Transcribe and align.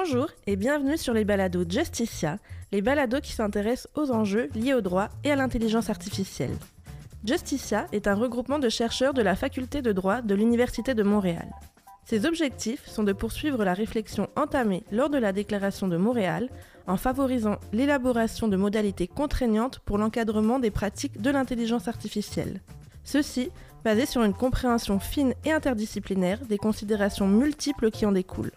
Bonjour 0.00 0.28
et 0.46 0.54
bienvenue 0.54 0.96
sur 0.96 1.12
les 1.12 1.24
balados 1.24 1.68
Justicia, 1.68 2.36
les 2.70 2.82
balados 2.82 3.20
qui 3.20 3.32
s'intéressent 3.32 3.88
aux 3.96 4.12
enjeux 4.12 4.48
liés 4.54 4.72
au 4.72 4.80
droit 4.80 5.08
et 5.24 5.32
à 5.32 5.34
l'intelligence 5.34 5.90
artificielle. 5.90 6.56
Justicia 7.24 7.88
est 7.90 8.06
un 8.06 8.14
regroupement 8.14 8.60
de 8.60 8.68
chercheurs 8.68 9.12
de 9.12 9.22
la 9.22 9.34
faculté 9.34 9.82
de 9.82 9.90
droit 9.90 10.22
de 10.22 10.36
l'Université 10.36 10.94
de 10.94 11.02
Montréal. 11.02 11.48
Ses 12.04 12.26
objectifs 12.26 12.86
sont 12.86 13.02
de 13.02 13.12
poursuivre 13.12 13.64
la 13.64 13.74
réflexion 13.74 14.28
entamée 14.36 14.84
lors 14.92 15.10
de 15.10 15.18
la 15.18 15.32
Déclaration 15.32 15.88
de 15.88 15.96
Montréal 15.96 16.48
en 16.86 16.96
favorisant 16.96 17.58
l'élaboration 17.72 18.46
de 18.46 18.56
modalités 18.56 19.08
contraignantes 19.08 19.80
pour 19.80 19.98
l'encadrement 19.98 20.60
des 20.60 20.70
pratiques 20.70 21.20
de 21.20 21.30
l'intelligence 21.30 21.88
artificielle. 21.88 22.60
Ceci 23.02 23.50
basé 23.82 24.06
sur 24.06 24.22
une 24.22 24.32
compréhension 24.32 25.00
fine 25.00 25.34
et 25.44 25.50
interdisciplinaire 25.50 26.38
des 26.48 26.56
considérations 26.56 27.26
multiples 27.26 27.90
qui 27.90 28.06
en 28.06 28.12
découlent. 28.12 28.52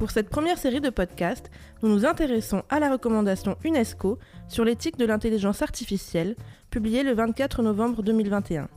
Pour 0.00 0.10
cette 0.10 0.30
première 0.30 0.56
série 0.56 0.80
de 0.80 0.88
podcasts, 0.88 1.50
nous 1.82 1.90
nous 1.90 2.06
intéressons 2.06 2.62
à 2.70 2.80
la 2.80 2.90
recommandation 2.90 3.58
UNESCO 3.64 4.18
sur 4.48 4.64
l'éthique 4.64 4.96
de 4.96 5.04
l'intelligence 5.04 5.60
artificielle, 5.60 6.36
publiée 6.70 7.02
le 7.02 7.12
24 7.12 7.62
novembre 7.62 8.02
2021. 8.02 8.70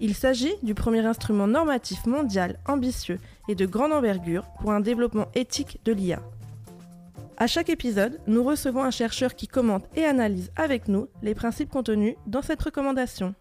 Il 0.00 0.14
s'agit 0.14 0.54
du 0.62 0.74
premier 0.74 1.04
instrument 1.04 1.46
normatif 1.46 2.06
mondial 2.06 2.58
ambitieux 2.66 3.18
et 3.46 3.54
de 3.54 3.66
grande 3.66 3.92
envergure 3.92 4.46
pour 4.58 4.72
un 4.72 4.80
développement 4.80 5.26
éthique 5.34 5.80
de 5.84 5.92
l'IA. 5.92 6.22
À 7.36 7.46
chaque 7.46 7.68
épisode, 7.68 8.18
nous 8.26 8.42
recevons 8.42 8.82
un 8.82 8.90
chercheur 8.90 9.34
qui 9.34 9.48
commente 9.48 9.84
et 9.96 10.06
analyse 10.06 10.50
avec 10.56 10.88
nous 10.88 11.08
les 11.22 11.34
principes 11.34 11.68
contenus 11.68 12.16
dans 12.26 12.40
cette 12.40 12.62
recommandation. 12.62 13.34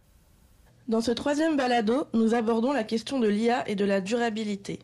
Dans 0.90 1.02
ce 1.02 1.12
troisième 1.12 1.56
balado, 1.56 2.08
nous 2.16 2.34
abordons 2.34 2.74
la 2.74 2.84
question 2.84 3.20
de 3.20 3.28
l'IA 3.28 3.64
et 3.70 3.76
de 3.76 3.86
la 3.86 4.02
durabilité. 4.02 4.80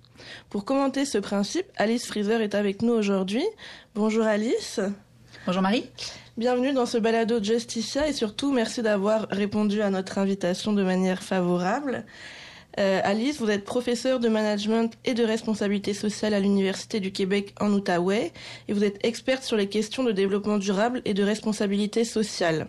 Pour 0.52 0.64
commenter 0.64 1.04
ce 1.04 1.18
principe, 1.18 1.66
Alice 1.78 2.06
Freezer 2.06 2.42
est 2.42 2.54
avec 2.54 2.84
nous 2.84 2.94
aujourd'hui. 2.94 3.44
Bonjour 3.96 4.24
Alice. 4.24 4.80
Bonjour 5.48 5.64
Marie. 5.64 5.90
Bienvenue 6.38 6.74
dans 6.74 6.86
ce 6.86 7.00
balado 7.00 7.44
Justicia 7.44 8.08
et 8.08 8.14
surtout 8.14 8.52
merci 8.52 8.84
d'avoir 8.84 9.28
répondu 9.32 9.82
à 9.82 9.90
notre 9.90 10.20
invitation 10.20 10.74
de 10.74 10.84
manière 10.84 11.24
favorable. 11.24 12.06
Euh, 12.78 13.02
Alice, 13.04 13.40
vous 13.40 13.50
êtes 13.50 13.66
professeure 13.66 14.20
de 14.20 14.30
management 14.30 14.94
et 15.06 15.16
de 15.16 15.24
responsabilité 15.24 15.96
sociale 15.96 16.36
à 16.36 16.40
l'Université 16.40 17.00
du 17.00 17.12
Québec 17.12 17.56
en 17.60 17.74
Outaouais 17.74 18.32
et 18.68 18.74
vous 18.74 18.84
êtes 18.84 19.04
experte 19.04 19.42
sur 19.42 19.58
les 19.58 19.70
questions 19.70 20.04
de 20.04 20.12
développement 20.12 20.60
durable 20.60 21.02
et 21.04 21.16
de 21.16 21.24
responsabilité 21.24 22.04
sociale. 22.06 22.68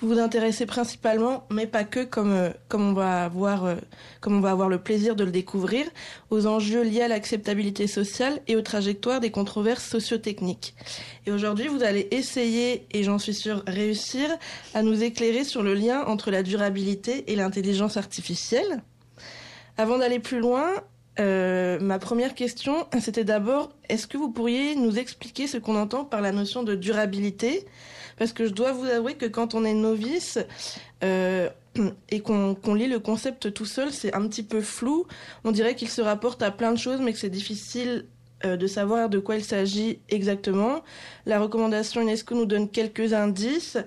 Vous 0.00 0.08
vous 0.08 0.18
intéressez 0.18 0.66
principalement, 0.66 1.46
mais 1.50 1.66
pas 1.66 1.84
que, 1.84 2.04
comme, 2.04 2.32
euh, 2.32 2.50
comme, 2.68 2.88
on 2.88 2.92
va 2.92 3.24
avoir, 3.24 3.64
euh, 3.64 3.76
comme 4.20 4.36
on 4.36 4.40
va 4.40 4.50
avoir 4.50 4.68
le 4.68 4.78
plaisir 4.78 5.16
de 5.16 5.24
le 5.24 5.30
découvrir, 5.30 5.86
aux 6.30 6.46
enjeux 6.46 6.82
liés 6.82 7.02
à 7.02 7.08
l'acceptabilité 7.08 7.86
sociale 7.86 8.40
et 8.46 8.56
aux 8.56 8.62
trajectoires 8.62 9.20
des 9.20 9.30
controverses 9.30 9.88
sociotechniques. 9.88 10.74
Et 11.26 11.32
aujourd'hui, 11.32 11.68
vous 11.68 11.82
allez 11.82 12.08
essayer, 12.10 12.86
et 12.92 13.02
j'en 13.02 13.18
suis 13.18 13.34
sûre 13.34 13.62
réussir, 13.66 14.28
à 14.74 14.82
nous 14.82 15.02
éclairer 15.02 15.44
sur 15.44 15.62
le 15.62 15.74
lien 15.74 16.04
entre 16.06 16.30
la 16.30 16.42
durabilité 16.42 17.32
et 17.32 17.36
l'intelligence 17.36 17.96
artificielle. 17.96 18.82
Avant 19.76 19.98
d'aller 19.98 20.20
plus 20.20 20.38
loin, 20.38 20.68
euh, 21.20 21.78
ma 21.80 21.98
première 21.98 22.34
question, 22.34 22.86
c'était 23.00 23.24
d'abord, 23.24 23.72
est-ce 23.88 24.06
que 24.06 24.16
vous 24.16 24.30
pourriez 24.30 24.74
nous 24.74 24.98
expliquer 24.98 25.46
ce 25.46 25.58
qu'on 25.58 25.76
entend 25.76 26.04
par 26.04 26.20
la 26.20 26.32
notion 26.32 26.62
de 26.62 26.74
durabilité? 26.74 27.66
Parce 28.18 28.32
que 28.32 28.46
je 28.46 28.52
dois 28.52 28.72
vous 28.72 28.86
avouer 28.86 29.14
que 29.14 29.26
quand 29.26 29.54
on 29.54 29.64
est 29.64 29.74
novice 29.74 30.38
euh, 31.02 31.48
et 32.10 32.20
qu'on 32.20 32.74
lit 32.74 32.88
le 32.88 32.98
concept 32.98 33.52
tout 33.52 33.64
seul, 33.64 33.92
c'est 33.92 34.14
un 34.14 34.26
petit 34.28 34.42
peu 34.42 34.60
flou. 34.60 35.06
On 35.44 35.52
dirait 35.52 35.74
qu'il 35.74 35.88
se 35.88 36.00
rapporte 36.00 36.42
à 36.42 36.50
plein 36.50 36.72
de 36.72 36.78
choses, 36.78 37.00
mais 37.00 37.12
que 37.12 37.18
c'est 37.18 37.30
difficile 37.30 38.06
euh, 38.44 38.56
de 38.56 38.66
savoir 38.66 39.08
de 39.08 39.18
quoi 39.18 39.36
il 39.36 39.44
s'agit 39.44 40.00
exactement. 40.08 40.82
La 41.26 41.40
recommandation 41.40 42.02
UNESCO 42.02 42.34
nous 42.34 42.46
donne 42.46 42.68
quelques 42.68 43.12
indices, 43.12 43.78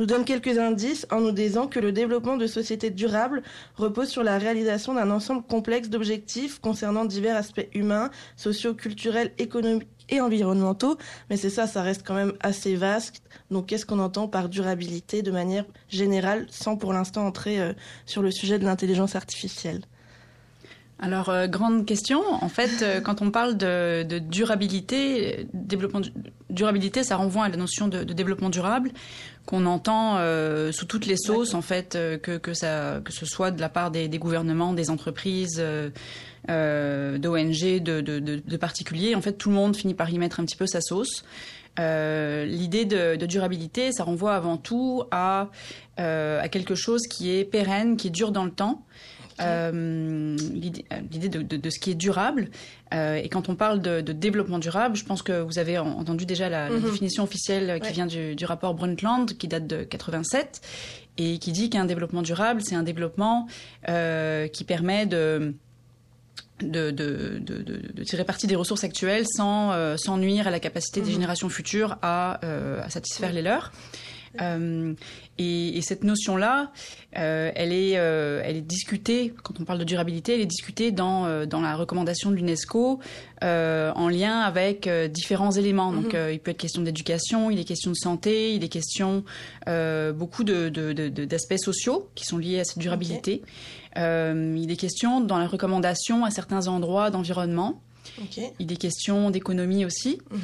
nous 0.00 0.06
donne 0.06 0.24
quelques 0.24 0.58
indices 0.58 1.06
en 1.10 1.20
nous 1.20 1.30
disant 1.30 1.66
que 1.68 1.78
le 1.78 1.92
développement 1.92 2.38
de 2.38 2.46
sociétés 2.46 2.88
durables 2.88 3.42
repose 3.76 4.08
sur 4.08 4.24
la 4.24 4.38
réalisation 4.38 4.94
d'un 4.94 5.10
ensemble 5.10 5.42
complexe 5.42 5.90
d'objectifs 5.90 6.58
concernant 6.58 7.04
divers 7.04 7.36
aspects 7.36 7.68
humains, 7.74 8.10
sociaux, 8.34 8.72
culturels, 8.72 9.30
économiques 9.36 9.86
et 10.08 10.22
environnementaux, 10.22 10.96
mais 11.28 11.36
c'est 11.36 11.50
ça, 11.50 11.66
ça 11.66 11.82
reste 11.82 12.02
quand 12.04 12.14
même 12.14 12.32
assez 12.40 12.76
vaste. 12.76 13.22
Donc 13.50 13.66
qu'est-ce 13.66 13.84
qu'on 13.84 13.98
entend 13.98 14.26
par 14.26 14.48
durabilité 14.48 15.20
de 15.20 15.30
manière 15.30 15.66
générale, 15.90 16.46
sans 16.48 16.78
pour 16.78 16.94
l'instant 16.94 17.26
entrer 17.26 17.60
euh, 17.60 17.74
sur 18.06 18.22
le 18.22 18.30
sujet 18.30 18.58
de 18.58 18.64
l'intelligence 18.64 19.16
artificielle? 19.16 19.82
Alors, 21.02 21.30
euh, 21.30 21.46
grande 21.46 21.86
question. 21.86 22.22
En 22.30 22.50
fait, 22.50 22.82
euh, 22.82 23.00
quand 23.00 23.22
on 23.22 23.30
parle 23.30 23.56
de, 23.56 24.18
durabilité, 24.18 25.46
développement 25.54 26.02
durabilité, 26.50 27.04
ça 27.04 27.16
renvoie 27.16 27.44
à 27.44 27.48
la 27.48 27.56
notion 27.56 27.88
de, 27.88 28.04
développement 28.04 28.50
durable 28.50 28.90
qu'on 29.46 29.64
entend 29.64 30.18
euh, 30.18 30.72
sous 30.72 30.84
toutes 30.84 31.06
les 31.06 31.16
sauces, 31.16 31.54
en 31.54 31.62
fait, 31.62 31.92
que, 32.22 32.36
que, 32.36 32.52
ça, 32.52 33.00
que 33.02 33.12
ce 33.12 33.24
soit 33.24 33.50
de 33.50 33.60
la 33.60 33.70
part 33.70 33.90
des, 33.90 34.08
gouvernements, 34.10 34.74
des 34.74 34.90
entreprises, 34.90 35.56
d'ONG, 36.48 37.18
de, 37.82 38.56
particuliers. 38.56 39.14
En 39.14 39.22
fait, 39.22 39.32
tout 39.32 39.48
le 39.48 39.54
monde 39.54 39.74
finit 39.74 39.94
par 39.94 40.10
y 40.10 40.18
mettre 40.18 40.38
un 40.38 40.44
petit 40.44 40.56
peu 40.56 40.66
sa 40.66 40.82
sauce. 40.82 41.24
L'idée 41.78 42.84
de, 42.84 43.24
durabilité, 43.24 43.92
ça 43.92 44.04
renvoie 44.04 44.34
avant 44.34 44.58
tout 44.58 45.04
à, 45.10 45.48
à 45.96 46.48
quelque 46.50 46.74
chose 46.74 47.06
qui 47.06 47.30
est 47.34 47.44
pérenne, 47.44 47.96
qui 47.96 48.08
est 48.08 48.10
dur 48.10 48.32
dans 48.32 48.44
le 48.44 48.52
temps. 48.52 48.84
Euh, 49.40 50.36
l'idée 50.52 51.28
de, 51.28 51.42
de, 51.42 51.56
de, 51.56 51.70
ce 51.70 51.78
qui 51.78 51.90
est 51.92 51.94
durable. 51.94 52.50
Euh, 52.92 53.16
et 53.16 53.28
quand 53.28 53.48
on 53.48 53.54
parle 53.54 53.80
de, 53.80 54.00
de, 54.00 54.12
développement 54.12 54.58
durable, 54.58 54.96
je 54.96 55.04
pense 55.04 55.22
que 55.22 55.40
vous 55.40 55.58
avez 55.58 55.78
entendu 55.78 56.26
déjà 56.26 56.48
la, 56.48 56.68
la 56.68 56.76
mhm. 56.76 56.82
définition 56.82 57.24
officielle 57.24 57.80
qui 57.80 57.92
vient 57.92 58.06
du, 58.06 58.34
du, 58.34 58.44
rapport 58.44 58.74
Brundtland, 58.74 59.26
qui 59.38 59.48
date 59.48 59.66
de 59.66 59.82
87, 59.84 60.60
et 61.18 61.38
qui 61.38 61.52
dit 61.52 61.70
qu'un 61.70 61.84
développement 61.84 62.22
durable, 62.22 62.62
c'est 62.62 62.74
un 62.74 62.82
développement 62.82 63.46
euh, 63.88 64.48
qui 64.48 64.64
permet 64.64 65.06
de 65.06 65.54
de, 66.62 66.90
de, 66.90 67.38
de, 67.40 67.62
de, 67.62 68.04
tirer 68.04 68.24
parti 68.24 68.46
des 68.46 68.54
ressources 68.54 68.84
actuelles 68.84 69.24
sans, 69.26 69.72
euh, 69.72 69.96
sans 69.96 70.18
nuire 70.18 70.46
à 70.46 70.50
la 70.50 70.60
capacité 70.60 71.00
des 71.00 71.06
mhm. 71.06 71.12
générations 71.14 71.48
futures 71.48 71.96
à, 72.02 72.38
euh, 72.44 72.82
à 72.84 72.90
satisfaire 72.90 73.32
les 73.32 73.40
leurs. 73.40 73.72
Euh, 74.40 74.94
et, 75.38 75.76
et, 75.76 75.82
cette 75.82 76.04
notion-là, 76.04 76.70
euh, 77.18 77.50
elle, 77.54 77.72
est, 77.72 77.98
euh, 77.98 78.42
elle 78.44 78.56
est 78.56 78.62
discutée, 78.62 79.34
quand 79.42 79.58
on 79.60 79.64
parle 79.64 79.80
de 79.80 79.84
durabilité, 79.84 80.34
elle 80.34 80.40
est 80.40 80.46
discutée 80.46 80.92
dans, 80.92 81.46
dans 81.46 81.60
la 81.60 81.74
recommandation 81.74 82.30
de 82.30 82.36
l'UNESCO 82.36 83.00
en 83.42 84.08
lien 84.08 84.40
avec 84.40 84.88
différents 85.10 85.50
éléments. 85.50 85.92
Donc, 85.92 86.14
mm-hmm. 86.14 86.32
il 86.32 86.40
peut 86.40 86.52
être 86.52 86.58
question 86.58 86.82
d'éducation, 86.82 87.50
il 87.50 87.58
est 87.58 87.64
question 87.64 87.90
de 87.90 87.96
santé, 87.96 88.54
il 88.54 88.62
est 88.62 88.68
question 88.68 89.24
beaucoup 89.66 90.44
de, 90.44 90.68
de, 90.68 90.92
de, 90.92 91.08
d'aspects 91.24 91.58
sociaux 91.58 92.08
qui 92.14 92.24
sont 92.24 92.38
liés 92.38 92.60
à 92.60 92.64
cette 92.64 92.78
durabilité. 92.78 93.42
Okay. 93.96 94.02
il 94.56 94.70
est 94.70 94.76
question 94.76 95.20
dans 95.20 95.38
la 95.38 95.48
recommandation 95.48 96.24
à 96.24 96.30
certains 96.30 96.68
endroits 96.68 97.10
d'environnement. 97.10 97.80
Okay. 98.24 98.52
Il 98.58 98.72
est 98.72 98.76
question 98.76 99.30
d'économie 99.30 99.84
aussi. 99.84 100.18
-hmm. 100.32 100.36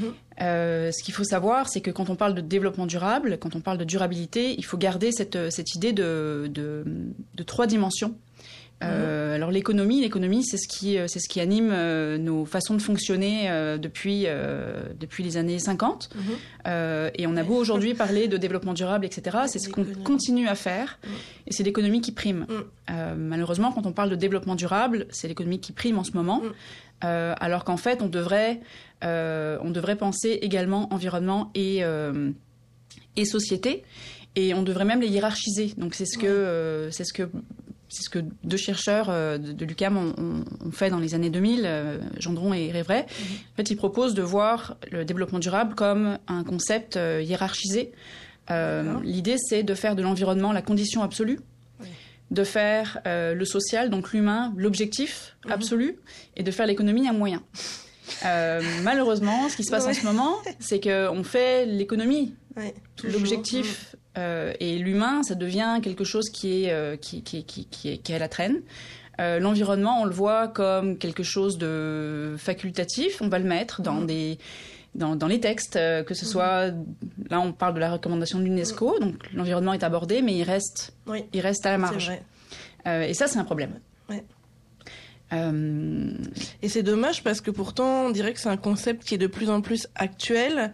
euh, 0.42 0.90
ce 0.92 1.02
qu'il 1.02 1.14
faut 1.14 1.24
savoir, 1.24 1.68
c'est 1.68 1.80
que 1.80 1.90
quand 1.90 2.10
on 2.10 2.16
parle 2.16 2.34
de 2.34 2.40
développement 2.42 2.86
durable, 2.86 3.38
quand 3.38 3.56
on 3.56 3.60
parle 3.60 3.78
de 3.78 3.84
durabilité, 3.84 4.54
il 4.58 4.64
faut 4.64 4.78
garder 4.78 5.10
cette, 5.12 5.38
cette 5.50 5.74
idée 5.74 5.92
de, 5.92 6.48
de, 6.52 6.84
de 7.34 7.42
trois 7.42 7.66
dimensions. 7.66 8.14
Euh, 8.84 9.30
mmh. 9.30 9.34
Alors 9.34 9.50
l'économie, 9.50 10.00
l'économie, 10.00 10.44
c'est 10.44 10.58
ce 10.58 10.68
qui, 10.68 10.98
c'est 11.06 11.18
ce 11.18 11.28
qui 11.28 11.40
anime 11.40 11.70
euh, 11.72 12.18
nos 12.18 12.44
façons 12.44 12.74
de 12.74 12.82
fonctionner 12.82 13.50
euh, 13.50 13.78
depuis 13.78 14.24
euh, 14.26 14.82
depuis 14.98 15.24
les 15.24 15.38
années 15.38 15.58
50. 15.58 16.10
Mmh. 16.14 16.70
et 17.14 17.26
on 17.26 17.36
a 17.36 17.42
beau 17.42 17.56
aujourd'hui 17.56 17.94
parler 18.06 18.28
de 18.28 18.36
développement 18.36 18.74
durable, 18.74 19.06
etc. 19.06 19.38
C'est 19.46 19.58
ce 19.58 19.70
qu'on 19.70 19.84
continue 20.04 20.48
à 20.48 20.54
faire, 20.54 20.98
mmh. 21.02 21.08
et 21.46 21.52
c'est 21.52 21.62
l'économie 21.62 22.00
qui 22.00 22.12
prime. 22.12 22.46
malheureusement, 23.16 23.72
quand 23.72 23.86
on 23.86 23.92
parle 23.92 24.10
de 24.10 24.16
développement 24.16 24.56
durable, 24.56 25.06
c'est 25.10 25.28
l'économie 25.28 25.60
qui 25.60 25.72
prime 25.72 25.98
en 25.98 26.04
ce 26.04 26.12
moment. 26.12 26.42
Euh, 27.04 27.34
alors 27.40 27.64
qu'en 27.64 27.76
fait, 27.76 28.02
on 28.02 28.08
devrait, 28.08 28.60
euh, 29.04 29.58
on 29.60 29.70
devrait 29.70 29.96
penser 29.96 30.38
également 30.42 30.92
environnement 30.92 31.50
et, 31.54 31.84
euh, 31.84 32.30
et 33.16 33.24
société, 33.24 33.84
et 34.34 34.54
on 34.54 34.62
devrait 34.62 34.84
même 34.84 35.00
les 35.00 35.08
hiérarchiser. 35.08 35.72
Donc 35.76 35.94
c'est 35.94 36.06
ce 36.06 36.18
que, 36.18 36.26
euh, 36.26 36.90
c'est 36.90 37.04
ce 37.04 37.12
que 37.12 37.28
c'est 37.88 38.02
ce 38.02 38.10
que 38.10 38.20
deux 38.44 38.56
chercheurs 38.56 39.08
euh, 39.10 39.38
de, 39.38 39.52
de 39.52 39.64
l'UCAM 39.64 39.96
ont, 39.96 40.14
ont, 40.64 40.70
fait 40.72 40.90
dans 40.90 40.98
les 40.98 41.14
années 41.14 41.30
2000, 41.30 41.62
euh, 41.64 41.98
Gendron 42.18 42.52
et 42.52 42.70
Révray. 42.70 43.02
Mm 43.02 43.04
-hmm. 43.04 43.52
En 43.52 43.56
fait, 43.56 43.70
ils 43.70 43.76
proposent 43.76 44.14
de 44.14 44.22
voir 44.22 44.76
le 44.90 45.04
développement 45.04 45.38
durable 45.38 45.74
comme 45.74 46.18
un 46.26 46.44
concept 46.44 46.98
hiérarchisé. 47.28 47.92
L'idée, 49.02 49.36
c'est 49.38 49.62
de 49.62 49.74
faire 49.74 49.94
de 49.96 50.02
l'environnement 50.02 50.52
la 50.52 50.62
condition 50.62 51.02
absolue 51.02 51.40
de 52.30 52.44
faire 52.44 52.98
euh, 53.06 53.34
le 53.34 53.44
social, 53.44 53.90
donc 53.90 54.12
l'humain, 54.12 54.52
l'objectif 54.56 55.36
mmh. 55.44 55.52
absolu, 55.52 55.98
et 56.36 56.42
de 56.42 56.50
faire 56.50 56.66
l'économie 56.66 57.08
un 57.08 57.12
moyen. 57.12 57.42
Euh, 58.24 58.62
malheureusement, 58.82 59.48
ce 59.48 59.56
qui 59.56 59.64
se 59.64 59.70
passe 59.70 59.84
ouais. 59.84 59.90
en 59.90 59.94
ce 59.94 60.04
moment, 60.04 60.36
c'est 60.58 60.80
qu'on 60.80 61.24
fait 61.24 61.66
l'économie 61.66 62.34
L'objectif 63.04 63.94
et 64.16 64.78
l'humain, 64.78 65.22
ça 65.22 65.34
devient 65.34 65.80
quelque 65.82 66.04
chose 66.04 66.30
qui 66.30 66.64
est, 66.64 67.00
qui, 67.00 67.22
qui, 67.22 67.44
qui, 67.44 67.66
qui, 67.66 67.90
est, 67.90 67.98
qui 67.98 68.12
est 68.12 68.16
à 68.16 68.18
la 68.18 68.28
traîne. 68.28 68.62
L'environnement, 69.18 70.02
on 70.02 70.04
le 70.04 70.12
voit 70.12 70.48
comme 70.48 70.98
quelque 70.98 71.22
chose 71.22 71.58
de 71.58 72.34
facultatif. 72.38 73.20
On 73.20 73.28
va 73.28 73.38
le 73.38 73.44
mettre 73.44 73.82
dans 73.82 74.00
mm. 74.00 74.06
des 74.06 74.38
dans, 74.96 75.26
les 75.26 75.40
textes, 75.40 75.76
euh, 75.76 76.02
que 76.02 76.14
ce 76.14 76.24
mm. 76.24 76.28
soit 76.28 76.66
là 77.30 77.40
on 77.40 77.52
parle 77.52 77.74
de 77.74 77.80
la 77.80 77.92
recommandation 77.92 78.38
de 78.38 78.44
l'UNESCO, 78.44 78.96
mm. 78.96 79.00
donc 79.00 79.32
l'environnement 79.32 79.72
est 79.72 79.82
abordé, 79.82 80.22
mais 80.22 80.34
il 80.34 80.42
reste, 80.42 80.94
il 81.32 81.40
reste 81.40 81.66
à 81.66 81.70
la 81.70 81.78
marge. 81.78 82.12
Euh, 82.86 83.02
et 83.02 83.14
ça 83.14 83.26
c'est 83.26 83.38
un 83.38 83.44
problème. 83.44 83.78
Euh, 85.32 86.12
et 86.62 86.68
c'est 86.68 86.84
dommage 86.84 87.24
parce 87.24 87.40
que 87.40 87.50
pourtant 87.50 88.06
on 88.06 88.10
dirait 88.10 88.32
que 88.32 88.38
c'est 88.38 88.48
un 88.48 88.56
concept 88.56 89.02
qui 89.02 89.16
est 89.16 89.18
de 89.18 89.26
plus 89.26 89.50
en 89.50 89.60
plus 89.60 89.88
actuel. 89.96 90.72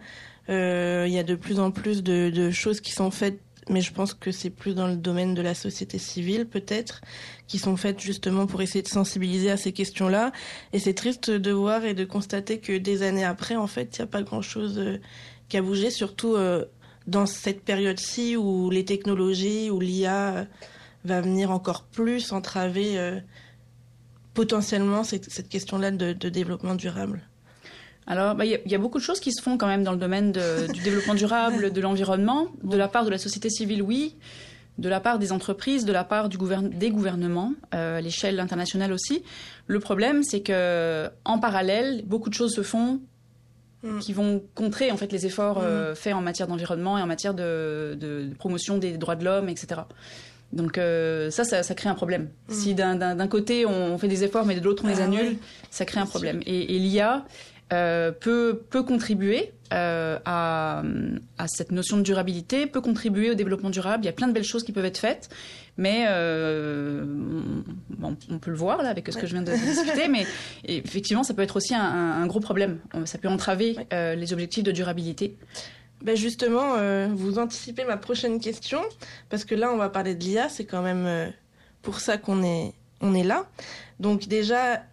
Il 0.49 1.13
y 1.13 1.19
a 1.19 1.23
de 1.23 1.35
plus 1.35 1.59
en 1.59 1.71
plus 1.71 2.03
de, 2.03 2.51
choses 2.51 2.81
qui 2.81 2.91
sont 2.91 3.11
faites 3.11 3.39
mais 3.69 3.81
je 3.81 3.93
pense 3.93 4.13
que 4.13 4.31
c'est 4.31 4.49
plus 4.49 4.75
dans 4.75 4.87
le 4.87 4.95
domaine 4.95 5.33
de 5.33 5.41
la 5.41 5.53
société 5.53 5.97
civile 5.97 6.45
peut-être, 6.45 7.01
qui 7.47 7.59
sont 7.59 7.77
faites 7.77 7.99
justement 7.99 8.45
pour 8.47 8.61
essayer 8.61 8.81
de 8.81 8.87
sensibiliser 8.87 9.51
à 9.51 9.57
ces 9.57 9.71
questions-là. 9.71 10.31
Et 10.73 10.79
c'est 10.79 10.93
triste 10.93 11.29
de 11.29 11.51
voir 11.51 11.85
et 11.85 11.93
de 11.93 12.05
constater 12.05 12.59
que 12.59 12.77
des 12.77 13.03
années 13.03 13.25
après, 13.25 13.55
en 13.55 13.67
fait, 13.67 13.97
il 13.97 14.01
n'y 14.01 14.03
a 14.03 14.07
pas 14.07 14.23
grand-chose 14.23 14.79
euh, 14.79 14.97
qui 15.49 15.57
a 15.57 15.61
bougé, 15.61 15.89
surtout 15.89 16.35
euh, 16.35 16.65
dans 17.07 17.25
cette 17.25 17.63
période-ci 17.63 18.35
où 18.37 18.69
les 18.69 18.85
technologies, 18.85 19.69
où 19.69 19.79
l'IA 19.79 20.35
euh, 20.35 20.45
va 21.05 21.21
venir 21.21 21.51
encore 21.51 21.83
plus 21.83 22.31
entraver 22.31 22.97
potentiellement 24.33 25.03
cette, 25.03 25.49
question-là 25.49 25.91
de 25.91 26.29
développement 26.29 26.75
durable. 26.75 27.27
Alors, 28.05 28.35
bah, 28.35 28.45
il 28.45 28.59
y, 28.65 28.75
a 28.75 28.77
beaucoup 28.77 28.97
de 28.97 29.03
choses 29.03 29.19
qui 29.19 29.31
se 29.31 29.41
font 29.41 29.57
quand 29.57 29.67
même 29.67 29.83
dans 29.83 29.93
le 29.93 29.97
domaine 29.97 30.31
du 30.31 30.81
développement 30.81 31.15
durable, 31.15 31.71
de 31.71 31.81
l'environnement, 31.81 32.47
de 32.63 32.77
la 32.77 32.87
part 32.87 33.05
de 33.05 33.09
la 33.09 33.17
société 33.17 33.49
civile, 33.49 33.81
oui, 33.81 34.15
de 34.77 34.89
la 34.89 34.99
part 34.99 35.19
des 35.19 35.31
entreprises, 35.31 35.85
de 35.85 35.93
la 35.93 36.03
part 36.03 36.29
du 36.29 36.37
des 36.71 36.89
gouvernements, 36.89 37.53
euh, 37.73 37.97
à 37.97 38.01
l'échelle 38.01 38.39
internationale 38.39 38.91
aussi. 38.91 39.23
Le 39.67 39.79
problème, 39.79 40.23
c'est 40.23 40.41
que 40.41 41.09
en 41.25 41.39
parallèle, 41.39 42.03
beaucoup 42.05 42.29
de 42.29 42.33
choses 42.33 42.53
se 42.53 42.63
font 42.63 42.99
mm. 43.83 43.99
qui 43.99 44.13
vont 44.13 44.43
contrer 44.55 44.91
en 44.91 44.97
fait 44.97 45.11
les 45.11 45.25
efforts 45.25 45.59
euh, 45.61 45.91
mm. 45.91 45.95
faits 45.95 46.13
en 46.13 46.21
matière 46.21 46.47
d'environnement 46.47 46.97
et 46.97 47.01
en 47.01 47.07
matière 47.07 47.33
de, 47.33 48.29
promotion 48.39 48.77
des 48.77 48.97
droits 48.97 49.15
de 49.15 49.23
l'homme, 49.23 49.47
etc. 49.47 49.81
Donc 50.53 50.77
euh, 50.77 51.31
ça, 51.31 51.43
ça, 51.43 51.75
crée 51.75 51.89
un 51.89 51.95
problème. 51.95 52.29
Mm. 52.49 52.53
Si 52.53 52.73
d'un 52.73 53.27
côté 53.27 53.65
on 53.67 53.97
fait 53.99 54.07
des 54.07 54.23
efforts 54.23 54.45
mais 54.45 54.55
de 54.55 54.63
l'autre 54.63 54.83
on 54.85 54.87
les 54.87 55.01
ah 55.01 55.05
annule, 55.05 55.37
ça 55.69 55.85
crée 55.85 55.99
un 55.99 56.07
problème. 56.07 56.41
Et, 56.47 56.75
et 56.75 56.79
l'IA 56.79 57.25
euh, 57.73 58.11
peut, 58.11 58.61
peut 58.69 58.83
contribuer 58.83 59.51
euh, 59.73 60.19
à, 60.25 60.83
à, 61.39 61.47
cette 61.47 61.71
notion 61.71 61.97
de 61.97 62.03
durabilité, 62.03 62.67
peut 62.67 62.81
contribuer 62.81 63.31
au 63.31 63.33
développement 63.33 63.71
durable. 63.71 64.03
Il 64.03 64.05
y 64.05 64.09
a 64.09 64.13
plein 64.13 64.27
de 64.27 64.33
belles 64.33 64.43
choses 64.43 64.63
qui 64.63 64.71
peuvent 64.71 64.85
être 64.85 64.99
faites, 64.99 65.29
mais 65.77 66.05
euh, 66.07 67.03
on 68.01 68.37
peut 68.37 68.51
le 68.51 68.57
voir 68.57 68.83
là 68.83 68.89
avec 68.89 69.07
ce 69.11 69.17
que 69.17 69.25
je 69.25 69.33
viens 69.33 69.41
de 69.41 69.51
discuter, 69.51 70.07
mais 70.07 70.27
effectivement, 70.65 71.23
ça 71.23 71.33
peut 71.33 71.41
être 71.41 71.55
aussi 71.55 71.73
un, 71.73 71.81
un 71.81 72.27
gros 72.27 72.41
problème. 72.41 72.77
Ça 73.05 73.17
peut 73.17 73.29
entraver 73.29 73.75
les 73.91 74.33
objectifs 74.33 74.63
de 74.63 74.71
durabilité. 74.71 75.35
Ben 76.01 76.15
justement, 76.15 76.75
vous 77.07 77.39
anticipez 77.39 77.85
ma 77.85 77.97
prochaine 77.97 78.39
question, 78.39 78.81
parce 79.29 79.45
que 79.45 79.55
là, 79.55 79.71
on 79.73 79.77
va 79.77 79.89
parler 79.89 80.13
de 80.13 80.23
l'IA, 80.23 80.49
c'est 80.49 80.65
quand 80.65 80.83
même 80.83 81.33
pour 81.81 81.99
ça 81.99 82.17
qu'on 82.17 82.43
est, 82.43 82.73
on 83.01 83.15
est 83.15 83.23
là. 83.23 83.47
Donc 83.99 84.27
déjà, 84.27 84.83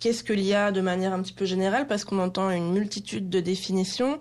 qu'est-ce 0.00 0.24
que 0.24 0.32
l'IA 0.32 0.72
de 0.72 0.80
manière 0.80 1.12
un 1.12 1.22
petit 1.22 1.32
peu 1.32 1.44
générale, 1.44 1.86
parce 1.86 2.04
qu'on 2.04 2.18
entend 2.18 2.50
une 2.50 2.72
multitude 2.72 3.28
de 3.28 3.40
définitions, 3.40 4.18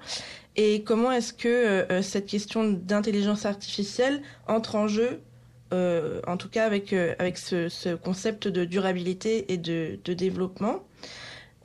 et 0.55 0.83
comment 0.83 1.11
est-ce 1.11 1.33
que 1.33 1.47
euh, 1.47 2.01
cette 2.01 2.27
question 2.27 2.69
d'intelligence 2.71 3.45
artificielle 3.45 4.21
entre 4.47 4.75
en 4.75 4.87
jeu, 4.87 5.21
euh, 5.73 6.21
en 6.27 6.37
tout 6.37 6.49
cas 6.49 6.65
avec, 6.65 6.93
euh, 6.93 7.15
ce, 7.35 7.95
concept 7.95 8.47
de 8.47 8.63
durabilité 8.63 9.51
et 9.51 9.57
de, 9.57 9.97
développement. 10.05 10.83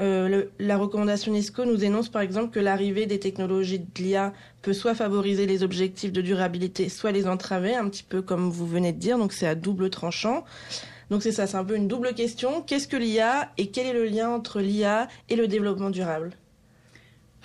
la 0.01 0.77
recommandation 0.79 1.33
UNESCO 1.33 1.67
nous 1.67 1.85
énonce 1.85 2.09
par 2.09 2.23
exemple 2.23 2.51
que 2.51 2.61
l'arrivée 2.61 3.07
des 3.07 3.19
technologies 3.19 3.81
de 3.81 3.87
l'IA 3.99 4.33
peut 4.63 4.73
soit 4.73 4.95
favoriser 4.95 5.47
les 5.47 5.63
objectifs 5.63 6.13
de 6.13 6.23
durabilité, 6.23 6.89
soit 6.89 7.13
les 7.13 7.27
entraver, 7.27 7.75
un 7.75 7.89
petit 7.89 8.05
peu 8.05 8.23
comme 8.23 8.49
vous 8.49 8.67
venez 8.67 8.93
de 8.93 8.99
dire, 8.99 9.19
donc 9.19 9.33
c'est 9.33 9.47
à 9.47 9.55
double 9.55 9.91
tranchant. 9.91 10.45
Donc 11.11 11.23
c'est 11.23 11.33
ça, 11.33 11.47
c'est 11.47 11.57
un 11.57 11.65
peu 11.65 11.77
une 11.77 11.89
double 11.89 12.15
question. 12.15 12.63
Qu'est-ce 12.63 12.89
que 12.89 12.97
l'IA 12.97 13.53
et 13.59 13.71
quel 13.71 13.87
est 13.87 13.93
le 13.93 14.05
lien 14.05 14.31
entre 14.31 14.61
l'IA 14.61 15.09
et 15.29 15.37
le 15.37 15.49
développement 15.49 15.91
durable? 15.91 16.37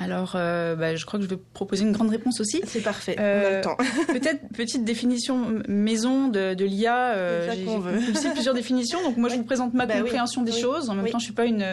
Alors, 0.04 0.34
euh, 0.36 0.76
bah, 0.76 0.96
je 0.96 1.06
crois 1.06 1.20
que 1.20 1.26
je 1.26 1.30
vais 1.30 1.40
proposer 1.54 1.84
une 1.84 1.92
grande 1.92 2.10
réponse 2.10 2.40
aussi. 2.40 2.62
C'est 2.66 2.82
parfait, 2.82 3.16
on 3.18 3.22
a 3.22 3.26
le 3.26 3.46
euh, 3.46 3.62
temps. 3.62 3.78
Peut-être 4.08 4.42
petite 4.54 4.84
définition 4.84 5.62
maison 5.68 6.28
de, 6.28 6.54
de 6.54 6.66
l'IA. 6.66 7.14
Euh, 7.14 7.52
J'ai 7.54 8.12
aussi 8.12 8.30
plusieurs 8.30 8.56
définitions, 8.56 9.02
donc 9.04 9.18
moi 9.18 9.30
je 9.30 9.36
vous 9.36 9.44
présente 9.44 9.74
ma 9.74 9.86
bah 9.86 10.00
compréhension 10.00 10.42
des 10.44 10.52
choses. 10.52 10.90
En 10.90 10.96
même 10.96 11.10
temps, 11.10 11.20
je 11.20 11.26
suis 11.26 11.34
pas 11.34 11.46
une 11.46 11.66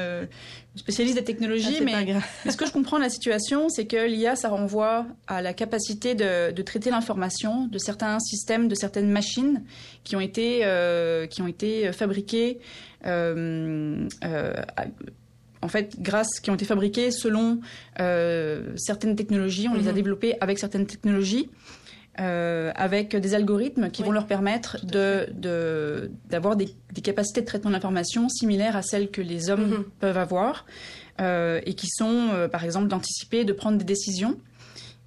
spécialiste 0.76 1.16
des 1.16 1.24
technologies, 1.24 1.78
ah, 1.80 1.84
mais, 1.84 2.14
mais, 2.44 2.50
ce 2.52 2.56
que 2.56 2.64
je 2.64 2.70
comprends 2.70 2.98
de 2.98 3.02
la 3.02 3.10
situation, 3.10 3.68
c'est 3.68 3.86
que 3.86 4.06
l'IA, 4.06 4.36
ça 4.36 4.48
renvoie 4.48 5.04
à 5.26 5.42
la 5.42 5.52
capacité 5.52 6.14
de, 6.14 6.52
de 6.52 6.62
traiter 6.62 6.90
l'information 6.90 7.66
de 7.66 7.78
certains 7.78 8.20
systèmes, 8.20 8.68
de 8.68 8.76
certaines 8.76 9.10
machines 9.10 9.64
qui 10.04 10.14
ont 10.14 10.20
été, 10.20 10.64
qui 11.28 11.42
ont 11.42 11.48
été 11.48 11.92
fabriquées 11.92 12.60
euh, 13.06 14.08
euh, 14.24 14.54
en 15.62 15.68
fait, 15.68 16.00
grâce, 16.00 16.40
qui 16.40 16.50
ont 16.50 16.54
été 16.54 16.64
fabriquées 16.64 17.10
selon 17.10 17.60
euh, 18.00 18.72
certaines 18.76 19.16
technologies. 19.16 19.68
On 19.68 19.74
les 19.74 19.88
a 19.88 19.90
mhm. 19.90 19.96
développées 19.96 20.34
avec 20.40 20.58
certaines 20.58 20.86
technologies. 20.86 21.50
Euh, 22.18 22.72
avec 22.74 23.14
des 23.16 23.34
algorithmes 23.34 23.88
qui 23.88 24.02
vont 24.02 24.10
leur 24.10 24.26
permettre 24.26 24.84
de, 24.84 26.10
d'avoir 26.28 26.56
des, 26.56 26.66
capacités 27.02 27.40
de 27.40 27.46
traitement 27.46 27.70
d'information 27.70 28.28
similaires 28.28 28.76
à 28.76 28.82
celles 28.82 29.10
que 29.10 29.22
les 29.22 29.48
hommes 29.48 29.68
mhm. 29.68 29.84
peuvent 30.00 30.18
avoir 30.18 30.66
euh, 31.20 31.60
et 31.64 31.74
qui 31.74 31.86
sont, 31.86 32.48
par 32.50 32.64
exemple, 32.64 32.88
d'anticiper, 32.88 33.44
de 33.44 33.52
prendre 33.52 33.78
des 33.78 33.84
décisions. 33.84 34.36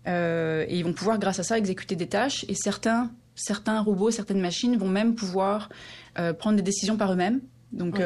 et 0.07 0.65
ils 0.69 0.83
vont 0.83 0.93
pouvoir, 0.93 1.19
grâce 1.19 1.39
à 1.39 1.43
ça, 1.43 1.57
exécuter 1.57 1.95
des 1.95 2.07
tâches. 2.07 2.45
Et 2.47 2.55
certains, 2.55 3.11
certains 3.35 3.81
robots, 3.81 4.09
certaines 4.09 4.41
machines 4.41 4.77
vont 4.77 4.89
même 4.89 5.13
pouvoir 5.13 5.69
prendre 6.39 6.55
des 6.55 6.63
décisions 6.63 6.95
par 6.95 7.11
eux-mêmes. 7.11 7.41
Donc 7.73 7.97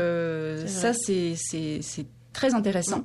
ça, 0.65 0.91
c'est, 0.93 1.35
c'est, 1.37 1.79
c'est 1.81 2.07
très 2.37 2.53
intéressant. 2.53 3.03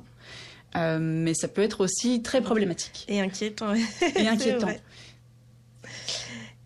Euh, 0.75 0.99
mais 1.01 1.33
ça 1.33 1.47
peut 1.47 1.63
être 1.63 1.81
aussi 1.81 2.21
très 2.21 2.41
problématique. 2.41 3.05
Et 3.07 3.19
inquiétant. 3.19 3.73
Et 3.73 4.27
inquiétant. 4.27 4.69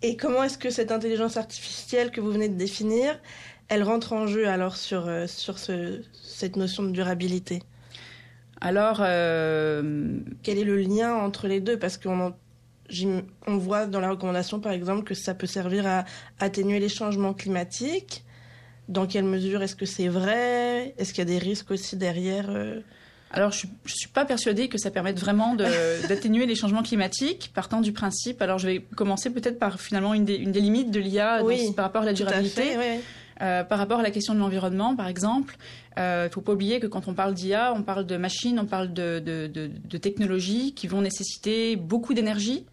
Et 0.01 0.17
comment 0.17 0.43
est-ce 0.43 0.57
que 0.57 0.69
cette 0.69 0.91
intelligence 0.91 1.37
artificielle 1.37 2.11
que 2.11 2.19
vous 2.19 2.31
venez 2.31 2.49
de 2.49 2.55
définir, 2.55 3.19
elle 3.69 3.83
rentre 3.83 4.13
en 4.13 4.27
jeu 4.27 4.47
alors 4.47 4.75
sur, 4.75 5.07
euh, 5.07 5.27
sur 5.27 5.57
ce, 5.57 6.01
cette 6.23 6.57
notion 6.57 6.83
de 6.83 6.91
durabilité? 6.91 7.63
Alors, 8.59 8.97
euh, 9.00 10.19
quel 10.43 10.57
est 10.57 10.65
le 10.65 10.77
lien 10.77 11.13
entre 11.15 11.47
les 11.47 11.62
deux? 11.62 11.79
Parce 11.79 11.97
qu'on 11.97 12.33
on 13.47 13.57
voit 13.57 13.86
dans 13.86 14.01
la 14.01 14.09
recommandation, 14.09 14.59
par 14.59 14.74
exemple, 14.74 15.03
que 15.03 15.13
ça 15.13 15.33
peut 15.33 15.47
servir 15.47 15.88
à 15.88 16.05
atténuer 16.39 16.79
les 16.79 16.89
changements 16.89 17.33
climatiques, 17.33 18.25
dans 18.89 19.08
quelle 19.08 19.25
mesure 19.25 19.62
est-ce 19.63 19.75
que 19.75 19.86
c'est 19.86 20.08
vrai? 20.08 20.94
Est-ce 20.98 21.13
qu'il 21.13 21.20
y 21.20 21.27
a 21.27 21.39
des 21.39 21.39
risques 21.39 21.72
aussi 21.72 21.96
derrière 21.96 22.50
euh? 22.50 22.79
alors, 23.32 23.51
je 23.51 23.67
ne 23.67 23.89
suis 23.89 24.08
pas 24.08 24.24
persuadée 24.24 24.70
que 24.70 24.77
ça 24.77 24.89
permette 24.89 25.20
vraiment 25.20 25.56
d'atténuer 26.08 26.46
les 26.46 26.56
changements 26.56 26.84
climatiques, 26.84 27.51
partant 27.53 27.82
du 27.82 27.91
principe. 27.91 28.41
Alors, 28.41 28.58
je 28.58 28.67
vais 28.67 28.79
commencer 28.96 29.29
peut-être 29.29 29.60
par 29.60 29.82
finalement 29.82 30.13
une 30.13 30.24
des, 30.24 30.36
une 30.36 30.51
des 30.51 30.62
limites 30.62 30.91
de 30.91 31.00
l'IA 31.00 31.44
par 31.75 31.86
rapport 31.86 32.03
à 32.03 32.06
la 32.06 32.13
durabilité. 32.13 33.01
Euh, 33.39 33.63
par 33.63 33.77
rapport 33.77 34.00
à 34.00 34.03
la 34.03 34.10
question 34.10 34.34
de 34.34 34.39
l'environnement, 34.39 34.96
par 34.96 35.08
exemple, 35.08 35.58
il 35.96 36.01
euh, 36.01 36.24
ne 36.25 36.29
faut 36.29 36.41
pas 36.41 36.53
oublier 36.53 36.79
que 36.79 36.88
quand 36.88 37.08
on 37.08 37.13
parle 37.13 37.36
d'IA, 37.36 37.72
on 37.75 37.84
parle 37.84 38.08
de 38.08 38.17
machines, 38.17 38.60
on 38.60 38.65
parle 38.65 38.94
de, 38.94 39.20
de, 39.20 39.46
de, 39.46 39.70
de 39.84 39.98
technologies 39.98 40.74
qui 40.74 40.88
vont 40.88 41.01
nécessiter 41.01 41.75
beaucoup 41.75 42.15
d'énergie 42.15 42.65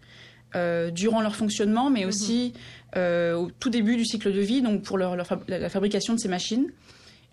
euh, 0.55 0.89
durant 0.89 1.21
leur 1.21 1.35
fonctionnement, 1.35 1.91
mais 1.91 2.03
mhm. 2.03 2.07
aussi 2.07 2.53
au 2.95 3.49
tout 3.59 3.69
début 3.69 3.97
du 3.97 4.05
cycle 4.05 4.31
de 4.31 4.41
vie, 4.41 4.61
donc 4.61 4.83
pour 4.83 4.97
leur, 4.97 5.15
la 5.15 5.69
fabrication 5.69 6.13
de 6.13 6.19
ces 6.19 6.29
machines. 6.29 6.71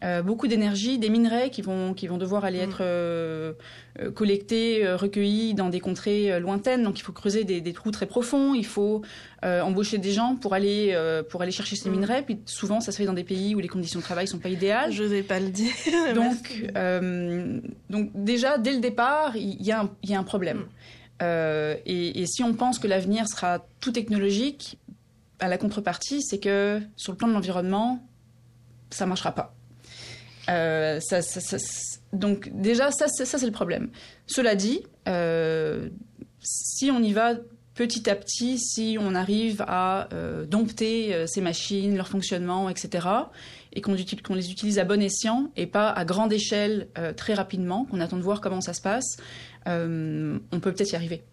Euh, 0.05 0.21
beaucoup 0.21 0.49
d'énergie, 0.49 0.99
des 0.99 1.11
minerais 1.11 1.51
qui 1.51 1.63
vont, 1.63 1.95
qui 1.95 2.09
vont 2.09 2.19
devoir 2.19 2.45
aller 2.45 2.67
mhm. 2.67 2.73
être 2.73 4.11
collectés, 4.15 4.93
recueillis 4.95 5.55
dans 5.55 5.69
des 5.69 5.79
contrées 5.79 6.41
lointaines. 6.41 6.83
Donc 6.83 6.99
il 6.99 7.03
faut 7.03 7.13
creuser 7.13 7.45
des, 7.45 7.73
trous 7.73 7.93
très 7.93 8.07
profonds, 8.07 8.55
il 8.55 8.67
faut 8.67 9.03
embaucher 9.43 9.99
des 9.99 10.11
gens 10.11 10.35
pour 10.35 10.55
aller, 10.55 10.97
pour 11.31 11.43
aller 11.43 11.53
chercher 11.53 11.77
ces 11.77 11.89
mhm. 11.89 11.97
minerais. 11.97 12.23
Puis 12.23 12.41
souvent, 12.47 12.81
ça 12.81 12.91
se 12.91 12.97
fait 12.97 13.05
dans 13.05 13.13
des 13.13 13.25
pays 13.25 13.55
où 13.55 13.61
les 13.61 13.69
conditions 13.69 14.01
de 14.01 14.05
travail 14.05 14.27
sont 14.27 14.39
pas 14.39 14.49
idéales. 14.49 14.91
Je 14.91 15.05
n'osais 15.05 15.23
pas 15.23 15.39
le 15.39 15.51
dire. 15.51 15.73
donc, 16.15 16.73
donc 17.91 18.11
déjà, 18.15 18.59
dès 18.59 18.73
le 18.73 18.81
départ, 18.81 19.37
il 19.37 19.63
y, 19.63 19.73
a 19.73 20.19
un 20.19 20.25
problème. 20.25 20.65
Euh, 21.23 21.77
et, 21.87 22.27
si 22.27 22.43
on 22.43 22.55
pense 22.55 22.79
que 22.79 22.89
l'avenir 22.89 23.29
sera 23.29 23.65
tout 23.81 23.93
technologique, 23.93 24.79
à 25.43 25.49
la 25.49 25.59
contrepartie, 25.59 26.23
c'est 26.23 26.39
que 26.39 26.81
sur 26.97 27.13
le 27.13 27.19
plan 27.19 27.27
de 27.27 27.33
l'environnement, 27.33 28.07
ça 28.91 29.07
marchera 29.07 29.33
pas. 29.33 29.55
Euh, 30.49 31.01
donc 32.13 32.51
déjà, 32.55 32.93
ça, 32.93 33.09
c'est 33.09 33.45
le 33.45 33.51
problème. 33.51 33.91
Cela 34.27 34.55
dit, 34.55 34.83
euh, 35.09 35.89
si 36.41 36.91
on 36.93 37.03
y 37.03 37.13
va 37.13 37.35
petit 37.75 38.09
à 38.09 38.15
petit, 38.15 38.59
si 38.59 38.99
on 39.01 39.17
arrive 39.17 39.65
à 39.67 40.09
dompter 40.47 41.27
ces 41.27 41.41
machines, 41.41 41.97
leur 41.97 42.07
fonctionnement, 42.07 42.69
etc., 42.69 43.09
et 43.73 43.81
qu'on 43.81 43.95
les 43.95 44.51
utilise 44.51 44.79
à 44.79 44.85
bon 44.85 45.01
escient 45.01 45.51
et 45.57 45.67
pas 45.67 45.89
à 45.89 46.05
grande 46.05 46.33
échelle 46.35 46.89
très 47.17 47.33
rapidement, 47.33 47.87
qu'on 47.87 48.01
attend 48.01 48.19
de 48.19 48.23
voir 48.23 48.43
comment 48.43 48.61
ça 48.61 48.75
se 48.75 48.83
passe, 48.83 49.17
on 49.65 50.61
peut 50.61 50.73
peut-être 50.73 50.93
y 50.93 50.97
arriver. 50.97 51.25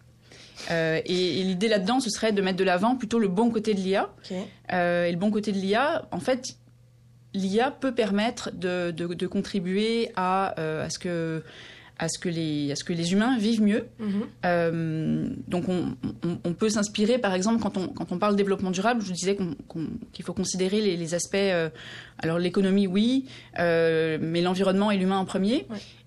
Euh, 0.70 1.00
et, 1.04 1.42
l'idée 1.42 1.68
là-dedans, 1.68 2.00
ce 2.00 2.10
serait 2.10 2.32
de 2.32 2.42
mettre 2.42 2.58
de 2.58 2.64
l'avant 2.64 2.96
plutôt 2.96 3.18
le 3.18 3.28
bon 3.28 3.50
côté 3.50 3.74
de 3.74 3.80
l'IA. 3.80 4.10
Euh, 4.72 5.04
et 5.04 5.12
le 5.12 5.18
bon 5.18 5.30
côté 5.30 5.52
de 5.52 5.58
l'IA, 5.58 6.06
en 6.10 6.20
fait, 6.20 6.56
l'IA 7.34 7.70
peut 7.70 7.92
permettre 7.92 8.50
de, 8.52 8.90
de, 8.90 9.26
contribuer 9.26 10.10
à, 10.16 10.58
euh, 10.58 10.84
à, 10.84 10.90
ce 10.90 10.98
que, 10.98 11.42
à, 11.98 12.08
ce 12.08 12.18
que 12.18 12.28
les, 12.28 12.72
à 12.72 12.76
ce 12.76 12.84
que 12.84 12.92
les 12.92 13.12
humains 13.12 13.38
vivent 13.38 13.62
mieux. 13.62 13.86
Mhm. 13.98 15.36
donc 15.46 15.68
on, 15.68 15.96
on, 16.44 16.52
peut 16.54 16.68
s'inspirer, 16.68 17.18
par 17.18 17.34
exemple, 17.34 17.62
quand 17.62 17.76
on, 17.76 17.88
quand 17.88 18.10
on 18.10 18.18
parle 18.18 18.36
développement 18.36 18.70
durable, 18.70 19.00
je 19.00 19.06
vous 19.06 19.12
disais 19.12 19.36
qu'il 20.12 20.24
faut 20.24 20.34
considérer 20.34 20.80
les, 20.80 20.96
les 20.96 21.14
aspects, 21.14 21.36
alors 22.18 22.38
l'économie, 22.38 22.86
oui, 22.86 23.26
mais 23.56 24.40
l'environnement 24.40 24.90
et 24.90 24.96
l'humain 24.96 25.18
en 25.18 25.24
premier. 25.24 25.66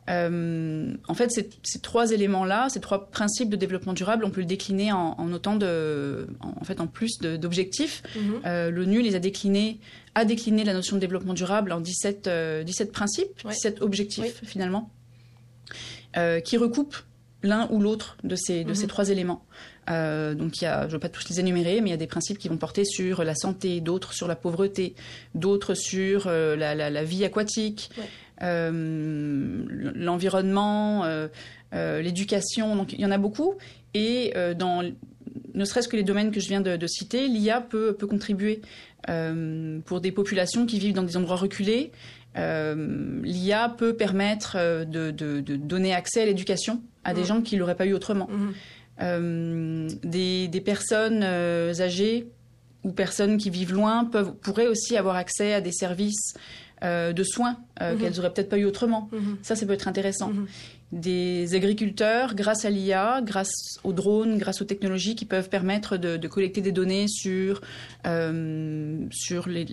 Euh, 0.10 0.94
en 1.08 1.14
fait, 1.14 1.32
ces, 1.32 1.80
trois 1.82 2.12
éléments-là, 2.12 2.68
ces 2.70 2.82
trois 2.82 3.10
principes 3.10 3.50
de 3.50 3.56
développement 3.56 3.94
durable, 3.94 4.26
on 4.26 4.32
peut 4.32 4.42
le 4.42 4.48
décliner 4.48 4.92
en, 4.92 5.32
autant 5.32 5.56
de, 5.56 6.28
en, 6.42 6.64
fait, 6.64 6.82
en 6.82 6.88
plus 6.88 7.20
d'objectifs. 7.20 8.04
Mhm. 8.16 8.42
Euh, 8.46 8.70
L'ONU 8.70 9.02
les 9.02 9.16
a 9.16 9.20
déclinés, 9.20 9.80
a 10.16 10.26
décliné 10.26 10.64
la 10.64 10.74
notion 10.74 10.96
de 10.96 11.02
développement 11.02 11.34
durable 11.34 11.72
en 11.72 11.80
17, 11.80 12.30
17 12.66 12.90
euh, 12.90 12.92
principes, 12.92 13.48
17 13.48 13.82
objectifs 13.82 14.42
finalement, 14.44 14.90
qui 16.44 16.58
recoupent 16.58 16.98
l'un 17.42 17.68
ou 17.72 17.82
l'autre 17.82 18.18
de 18.24 18.36
ces, 18.36 18.64
de 18.64 18.74
ces 18.74 18.84
mhm. 18.84 18.90
trois 18.90 19.10
éléments. 19.10 19.46
donc, 19.88 20.62
il 20.62 20.64
y 20.64 20.68
a, 20.68 20.82
je 20.84 20.88
ne 20.88 20.92
vais 20.92 21.00
pas 21.00 21.10
tous 21.10 21.28
les 21.30 21.40
énumérer, 21.40 21.82
mais 21.82 21.90
il 21.90 21.92
y 21.92 21.96
a 21.96 21.98
des 21.98 22.08
principes 22.08 22.38
qui 22.38 22.50
vont 22.50 22.58
porter 22.58 22.86
sur 22.86 23.24
la 23.24 23.36
santé, 23.36 23.82
d'autres 23.82 24.14
sur 24.14 24.28
la 24.28 24.36
pauvreté, 24.36 24.96
d'autres 25.34 25.74
sur 25.74 26.30
la, 26.30 27.04
vie 27.04 27.26
aquatique, 27.26 27.90
euh, 27.98 28.04
l'environnement, 28.42 31.06
euh, 31.06 31.28
euh, 31.74 32.02
l'éducation. 32.02 32.76
Donc 32.76 32.94
il 32.94 33.02
y 33.02 33.06
en 33.06 33.12
a 33.12 33.18
beaucoup. 33.18 33.56
Et 33.94 34.34
dans 34.58 34.84
ne 35.54 35.66
serait-ce 35.66 35.88
que 35.88 35.96
les 35.96 36.04
domaines 36.04 36.32
que 36.32 36.40
je 36.40 36.48
viens 36.48 36.62
de, 36.62 36.88
citer, 36.88 37.28
l'IA 37.28 37.62
peut, 37.62 37.94
peut 37.94 38.08
contribuer 38.08 38.62
pour 39.86 40.02
des 40.02 40.12
populations 40.12 40.66
qui 40.66 40.80
vivent 40.80 40.94
dans 40.94 41.04
des 41.04 41.16
endroits 41.16 41.36
reculés. 41.36 41.92
L'IA 42.36 43.70
peut 43.70 43.96
permettre 43.96 44.86
de, 44.86 45.12
donner 45.42 45.94
accès 45.94 46.24
à 46.24 46.26
l'éducation 46.26 46.82
à 47.04 47.14
des 47.14 47.22
mmh. 47.22 47.26
gens 47.26 47.42
qui 47.42 47.56
ne 47.56 47.60
l'auraient 47.60 47.76
pas 47.76 47.86
eu 47.86 47.94
autrement. 47.94 48.28
Mmh. 49.00 49.88
des, 50.04 50.48
des, 50.48 50.62
personnes 50.62 51.24
âgées 51.24 52.28
ou 52.84 52.92
personnes 52.92 53.38
qui 53.38 53.52
vivent 53.52 53.74
loin 53.74 54.06
peuvent, 54.06 54.34
pourraient 54.34 54.68
aussi 54.68 54.98
avoir 54.98 55.16
accès 55.16 55.54
à 55.54 55.62
des 55.62 55.72
services 55.72 56.34
euh, 56.84 57.14
de 57.14 57.24
soins 57.24 57.58
euh, 57.82 57.94
mhm. 57.94 58.00
qu'elles 58.00 58.16
n'auraient 58.16 58.34
peut-être 58.34 58.50
pas 58.50 58.58
eu 58.58 58.66
autrement. 58.66 59.10
Mhm. 59.14 59.38
Ça, 59.42 59.56
ça 59.56 59.66
peut 59.66 59.72
être 59.72 59.88
intéressant. 59.88 60.30
Mhm. 60.30 60.48
Des 60.92 61.56
agriculteurs, 61.56 62.36
grâce 62.36 62.66
à 62.66 62.70
l'IA, 62.70 63.22
grâce 63.24 63.80
aux 63.86 63.94
drones, 63.94 64.38
grâce 64.38 64.62
aux 64.62 64.66
technologies 64.66 65.16
qui 65.16 65.24
peuvent 65.24 65.48
permettre 65.48 65.96
de, 65.96 66.28
collecter 66.28 66.60
des 66.60 66.74
données 66.74 67.08
sur, 67.08 67.62
euh, 68.06 68.98
sur 69.12 69.48
les, 69.48 69.66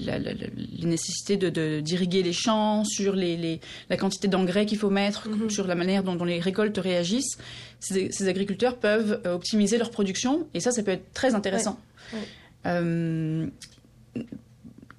nécessités 0.84 1.36
d'irriguer 1.36 2.22
les 2.22 2.32
champs, 2.32 2.84
sur 2.84 3.16
les, 3.16 3.60
la 3.90 3.96
quantité 3.96 4.28
d'engrais 4.28 4.64
qu'il 4.64 4.78
faut 4.78 4.88
mettre, 4.88 5.28
sur 5.50 5.66
la 5.66 5.74
manière 5.74 6.04
dont, 6.04 6.24
les 6.24 6.38
récoltes 6.38 6.78
réagissent. 6.78 7.38
Ces, 7.80 8.28
agriculteurs 8.28 8.76
peuvent 8.78 9.20
optimiser 9.26 9.78
leur 9.78 9.90
production 9.90 10.46
et 10.54 10.60
ça, 10.60 10.70
ça 10.70 10.82
peut 10.82 10.92
être 10.92 11.12
très 11.12 11.34
intéressant 11.34 11.78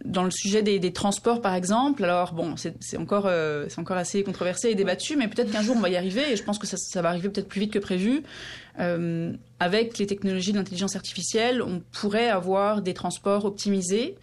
dans 0.05 0.24
le 0.24 0.31
sujet 0.31 0.62
des, 0.63 0.93
transports, 0.93 1.41
par 1.41 1.55
exemple, 1.55 2.03
alors 2.03 2.34
bon, 2.34 2.55
c'est 2.58 2.98
encore, 2.98 3.25
euh, 3.27 3.65
c'est 3.70 3.79
encore 3.79 3.98
assez 3.98 4.24
controversé 4.24 4.70
et 4.70 4.75
débattu, 4.75 5.15
mais 5.15 5.27
peut-être 5.27 5.51
qu'un 5.51 5.62
jour 5.62 5.75
on 5.77 5.81
va 5.81 5.89
y 5.89 5.96
arriver, 5.96 6.31
et 6.31 6.36
je 6.36 6.43
pense 6.43 6.58
que 6.58 6.67
ça, 6.67 7.01
va 7.01 7.10
arriver 7.10 7.29
peut-être 7.29 7.48
plus 7.48 7.62
vite 7.62 7.74
que 7.74 7.79
prévu. 7.79 8.24
Euh, 8.79 9.34
avec 9.60 9.98
les 9.98 10.08
technologies 10.08 10.53
de 10.53 10.58
l'intelligence 10.58 10.96
artificielle, 10.96 11.62
on 11.62 11.81
pourrait 11.91 12.29
avoir 12.29 12.81
des 12.81 12.93
transports 12.93 13.46
optimisés 13.46 14.15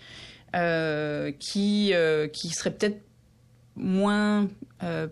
euh, 0.57 1.33
qui, 1.39 1.93
qui 2.33 2.49
seraient 2.51 2.73
peut-être 2.73 3.01
moins, 3.77 4.49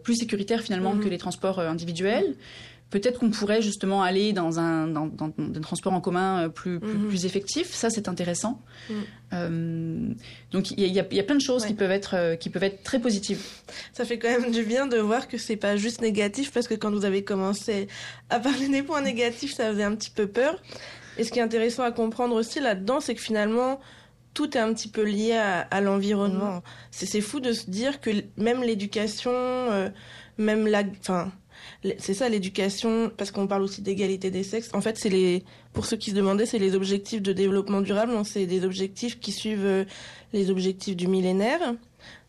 plus 0.02 0.16
sécuritaires 0.16 0.61
finalement 0.62 0.94
mm-hmm. 0.94 1.00
que 1.00 1.08
les 1.08 1.18
transports 1.18 1.61
individuels. 1.61 2.35
Peut-être 2.90 3.19
qu'on 3.19 3.31
pourrait 3.31 3.62
justement 3.62 4.05
aller 4.05 4.33
dans 4.33 4.61
un, 4.61 4.87
dans, 4.87 5.11
transport 5.61 5.93
en 5.93 6.00
commun 6.00 6.45
euh, 6.45 6.49
plus, 6.49 6.78
mhm. 6.78 7.09
plus, 7.09 7.26
effectif. 7.26 7.73
Ça, 7.73 7.90
c'est 7.90 8.09
intéressant. 8.09 8.62
Mhm. 8.88 8.97
Euh, 9.33 10.14
donc, 10.52 10.71
il 10.71 10.87
y, 10.87 11.00
a, 11.00 11.05
plein 11.05 11.35
de 11.35 11.40
choses 11.40 11.66
qui, 11.66 11.75
peuvent 11.75 11.90
être, 11.90 12.14
euh, 12.14 12.37
qui 12.37 12.49
peuvent 12.49 12.62
être 12.62 12.85
très 12.85 13.00
positives. 13.00 13.43
Ça 13.93 14.05
fait 14.05 14.21
quand 14.21 14.31
même 14.31 14.52
du 14.52 14.62
bien 14.62 14.87
de 14.87 14.99
voir 14.99 15.26
que 15.26 15.37
c'est 15.37 15.57
pas 15.57 15.76
juste 15.76 16.00
négatif, 16.00 16.52
parce 16.52 16.69
que 16.69 16.75
quand 16.75 16.93
vous 16.93 17.05
avez 17.05 17.25
commencé 17.25 17.88
à 18.31 18.38
parler 18.38 18.69
des 18.69 18.85
points 18.85 19.02
négatifs, 19.02 19.55
ça 19.55 19.73
faisait 19.73 19.83
un 19.83 19.97
petit 19.97 20.11
peu 20.11 20.28
peur. 20.28 20.62
Et 21.19 21.25
ce 21.25 21.33
qui 21.33 21.40
est 21.40 21.43
intéressant 21.43 21.83
à 21.83 21.90
comprendre 21.90 22.37
aussi 22.37 22.61
là-dedans, 22.61 23.00
c'est 23.00 23.16
que 23.16 23.23
finalement, 23.23 23.81
tout 24.33 24.57
est 24.57 24.61
un 24.61 24.73
petit 24.73 24.88
peu 24.88 25.02
lié 25.02 25.33
à, 25.33 25.81
l'environnement. 25.81 26.57
Mhm. 26.57 26.62
C'est 26.93 27.21
fou 27.21 27.40
de 27.40 27.52
se 27.52 27.69
dire 27.69 28.00
que 28.00 28.11
même 28.37 28.62
l'éducation, 28.62 29.33
même 30.38 30.69
la... 30.69 30.85
Enfin, 31.00 31.33
c'est 31.99 32.14
ça 32.14 32.28
l'éducation, 32.28 33.11
parce 33.16 33.30
qu'on 33.30 33.46
parle 33.46 33.62
aussi 33.62 33.82
d'égalité 33.82 34.30
des 34.30 34.42
sexes. 34.42 34.70
En 34.73 34.80
fait, 34.80 34.99
c'est 34.99 35.08
les, 35.08 35.44
pour 35.73 35.87
ceux 35.87 35.96
qui 35.96 36.11
se 36.11 36.14
demandaient, 36.14 36.46
c'est 36.46 36.58
les 36.58 36.75
objectifs 36.75 37.23
de 37.23 37.32
développement 37.32 37.80
durable. 37.80 38.12
C'est 38.25 38.46
des 38.46 38.64
objectifs 38.64 39.20
qui 39.20 39.32
suivent 39.32 39.64
euh, 39.64 39.85
les 40.32 40.50
objectifs 40.50 40.96
du 40.96 41.06
millénaire. 41.06 41.75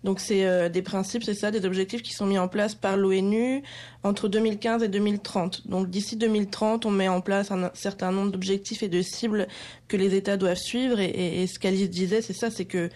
Donc 0.03 0.19
c'est 0.19 0.45
euh, 0.45 0.69
des 0.69 0.81
principes, 0.81 1.23
c'est 1.23 1.33
ça, 1.33 1.51
des 1.51 1.65
objectifs 1.65 2.01
qui 2.01 2.13
sont 2.13 2.25
mis 2.25 2.37
en 2.37 2.47
place 2.47 2.75
par 2.75 2.97
l'ONU 2.97 3.63
entre 4.03 4.27
2015 4.27 4.83
et 4.83 4.87
2030. 4.87 5.67
Donc 5.67 5.89
d'ici 5.89 6.15
2030, 6.15 6.85
on 6.85 6.91
met 6.91 7.07
en 7.07 7.21
place 7.21 7.51
un, 7.51 7.71
certain 7.73 8.11
nombre 8.11 8.31
d'objectifs 8.31 8.83
et 8.83 8.89
de 8.89 9.01
cibles 9.01 9.47
que 9.87 9.97
les 9.97 10.15
États 10.15 10.37
doivent 10.37 10.55
suivre. 10.55 10.99
Et, 10.99 11.45
ce 11.47 11.59
qu'Alice 11.59 11.89
disait, 11.89 12.21
c'est 12.21 12.33
ça, 12.33 12.49
c'est 12.51 12.65
que 12.65 12.89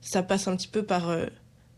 ça 0.00 0.22
passe 0.22 0.48
un 0.48 0.56
petit 0.56 0.68
peu 0.68 0.82
par 0.82 1.08
euh, 1.08 1.26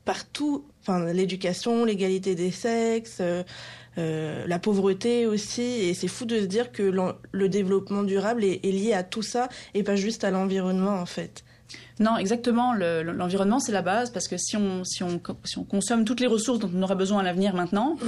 partout. 0.04 0.64
Enfin, 0.90 1.12
l'éducation, 1.12 1.85
l'égalité 1.85 2.35
des 2.35 2.50
sexes, 2.50 3.20
euh, 3.20 4.47
la 4.47 4.59
pauvreté 4.59 5.26
aussi. 5.26 5.62
Et 5.62 5.94
c'est 5.94 6.09
fou 6.09 6.25
de 6.25 6.40
se 6.40 6.47
dire 6.47 6.73
que 6.73 6.92
le 7.30 7.49
développement 7.49 8.02
durable 8.02 8.44
est, 8.44 8.64
lié 8.64 8.92
à 8.92 9.04
tout 9.04 9.23
ça 9.23 9.49
et 9.75 9.85
pas 9.85 9.94
juste 9.94 10.25
à 10.25 10.30
l'environnement 10.30 10.99
en 10.99 11.06
fait. 11.06 11.44
Non, 12.00 12.16
exactement. 12.16 12.75
L'environnement, 12.75 13.61
c'est 13.61 13.70
la 13.70 13.82
base 13.82 14.11
parce 14.11 14.26
que 14.26 14.37
si 14.37 14.56
on, 14.56 14.82
si, 14.82 15.04
on, 15.04 15.20
si 15.44 15.59
on 15.59 15.64
consomme 15.64 16.04
toutes 16.04 16.18
les 16.18 16.26
ressources 16.26 16.59
dont 16.59 16.70
on 16.75 16.82
aura 16.82 16.97
besoin 16.97 17.20
à 17.20 17.23
l'avenir 17.23 17.54
maintenant. 17.54 17.94
Mmh. 17.94 18.06